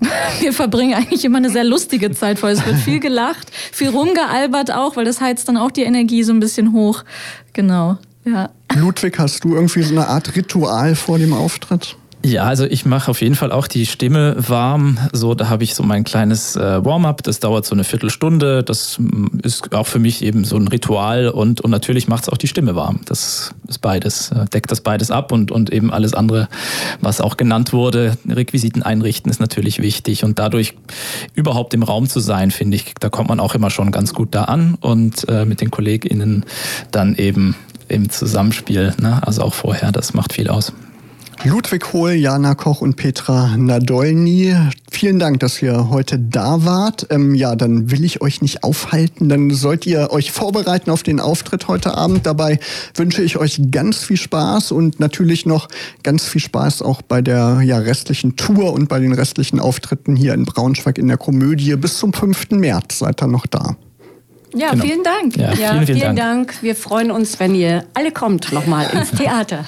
wir 0.40 0.52
verbringen 0.52 0.94
eigentlich 0.94 1.24
immer 1.24 1.38
eine 1.38 1.50
sehr 1.50 1.64
lustige 1.64 2.10
Zeit 2.10 2.38
vor. 2.38 2.50
Es 2.50 2.64
wird 2.66 2.76
viel 2.76 3.00
gelacht, 3.00 3.50
viel 3.72 3.88
rumgealbert 3.88 4.72
auch, 4.72 4.96
weil 4.96 5.04
das 5.04 5.20
heizt 5.20 5.48
dann 5.48 5.56
auch 5.56 5.70
die 5.70 5.82
Energie 5.82 6.22
so 6.22 6.32
ein 6.32 6.40
bisschen 6.40 6.72
hoch. 6.72 7.04
Genau, 7.52 7.98
ja. 8.24 8.50
Ludwig, 8.74 9.18
hast 9.18 9.44
du 9.44 9.54
irgendwie 9.54 9.82
so 9.82 9.94
eine 9.94 10.08
Art 10.08 10.36
Ritual 10.36 10.94
vor 10.94 11.18
dem 11.18 11.32
Auftritt? 11.32 11.96
Ja, 12.26 12.42
also 12.42 12.64
ich 12.64 12.84
mache 12.84 13.08
auf 13.08 13.20
jeden 13.20 13.36
Fall 13.36 13.52
auch 13.52 13.68
die 13.68 13.86
Stimme 13.86 14.34
warm. 14.36 14.98
So, 15.12 15.36
da 15.36 15.48
habe 15.48 15.62
ich 15.62 15.76
so 15.76 15.84
mein 15.84 16.02
kleines 16.02 16.56
äh, 16.56 16.84
Warm-up. 16.84 17.22
Das 17.22 17.38
dauert 17.38 17.64
so 17.64 17.72
eine 17.72 17.84
Viertelstunde. 17.84 18.64
Das 18.64 18.98
mm, 18.98 19.38
ist 19.44 19.72
auch 19.72 19.86
für 19.86 20.00
mich 20.00 20.22
eben 20.22 20.42
so 20.42 20.56
ein 20.56 20.66
Ritual 20.66 21.28
und, 21.28 21.60
und 21.60 21.70
natürlich 21.70 22.08
macht 22.08 22.24
es 22.24 22.28
auch 22.28 22.36
die 22.36 22.48
Stimme 22.48 22.74
warm. 22.74 22.98
Das 23.04 23.54
ist 23.68 23.80
beides, 23.80 24.32
äh, 24.32 24.44
deckt 24.46 24.72
das 24.72 24.80
beides 24.80 25.12
ab 25.12 25.30
und, 25.30 25.52
und 25.52 25.72
eben 25.72 25.92
alles 25.92 26.14
andere, 26.14 26.48
was 27.00 27.20
auch 27.20 27.36
genannt 27.36 27.72
wurde. 27.72 28.18
Requisiten 28.28 28.82
einrichten 28.82 29.30
ist 29.30 29.38
natürlich 29.38 29.80
wichtig 29.80 30.24
und 30.24 30.40
dadurch 30.40 30.74
überhaupt 31.34 31.74
im 31.74 31.84
Raum 31.84 32.08
zu 32.08 32.18
sein, 32.18 32.50
finde 32.50 32.74
ich, 32.74 32.94
da 32.98 33.08
kommt 33.08 33.28
man 33.28 33.38
auch 33.38 33.54
immer 33.54 33.70
schon 33.70 33.92
ganz 33.92 34.14
gut 34.14 34.34
da 34.34 34.46
an 34.46 34.74
und 34.80 35.28
äh, 35.28 35.44
mit 35.44 35.60
den 35.60 35.70
KollegInnen 35.70 36.44
dann 36.90 37.14
eben 37.14 37.54
im 37.86 38.10
Zusammenspiel. 38.10 38.94
Ne? 39.00 39.24
Also 39.24 39.42
auch 39.42 39.54
vorher, 39.54 39.92
das 39.92 40.12
macht 40.12 40.32
viel 40.32 40.48
aus. 40.48 40.72
Ludwig 41.44 41.92
Hohl, 41.92 42.12
Jana 42.12 42.54
Koch 42.54 42.80
und 42.80 42.96
Petra 42.96 43.56
Nadolny, 43.56 44.54
vielen 44.90 45.18
Dank, 45.18 45.40
dass 45.40 45.60
ihr 45.62 45.90
heute 45.90 46.18
da 46.18 46.64
wart. 46.64 47.06
Ähm, 47.10 47.34
ja, 47.34 47.54
dann 47.54 47.90
will 47.90 48.04
ich 48.04 48.20
euch 48.20 48.42
nicht 48.42 48.64
aufhalten. 48.64 49.28
Dann 49.28 49.50
sollt 49.50 49.86
ihr 49.86 50.10
euch 50.10 50.32
vorbereiten 50.32 50.90
auf 50.90 51.02
den 51.02 51.20
Auftritt 51.20 51.68
heute 51.68 51.96
Abend. 51.96 52.26
Dabei 52.26 52.58
wünsche 52.94 53.22
ich 53.22 53.36
euch 53.36 53.60
ganz 53.70 53.98
viel 53.98 54.16
Spaß 54.16 54.72
und 54.72 54.98
natürlich 54.98 55.46
noch 55.46 55.68
ganz 56.02 56.24
viel 56.24 56.40
Spaß 56.40 56.82
auch 56.82 57.02
bei 57.02 57.22
der 57.22 57.60
ja, 57.62 57.78
restlichen 57.78 58.36
Tour 58.36 58.72
und 58.72 58.88
bei 58.88 58.98
den 58.98 59.12
restlichen 59.12 59.60
Auftritten 59.60 60.16
hier 60.16 60.34
in 60.34 60.46
Braunschweig 60.46 60.98
in 60.98 61.08
der 61.08 61.18
Komödie. 61.18 61.76
Bis 61.76 61.98
zum 61.98 62.12
5. 62.12 62.50
März 62.52 62.98
seid 62.98 63.22
ihr 63.22 63.28
noch 63.28 63.46
da. 63.46 63.76
Ja, 64.54 64.70
genau. 64.70 64.84
vielen 64.84 65.04
Dank. 65.04 65.36
Ja, 65.36 65.52
ja 65.52 65.54
vielen, 65.54 65.86
vielen, 65.86 65.98
vielen 65.98 66.16
Dank. 66.16 66.48
Dank. 66.48 66.62
Wir 66.62 66.74
freuen 66.74 67.10
uns, 67.10 67.38
wenn 67.38 67.54
ihr 67.54 67.84
alle 67.94 68.10
kommt 68.10 68.52
nochmal 68.52 68.88
ins 68.92 69.10
Theater. 69.16 69.64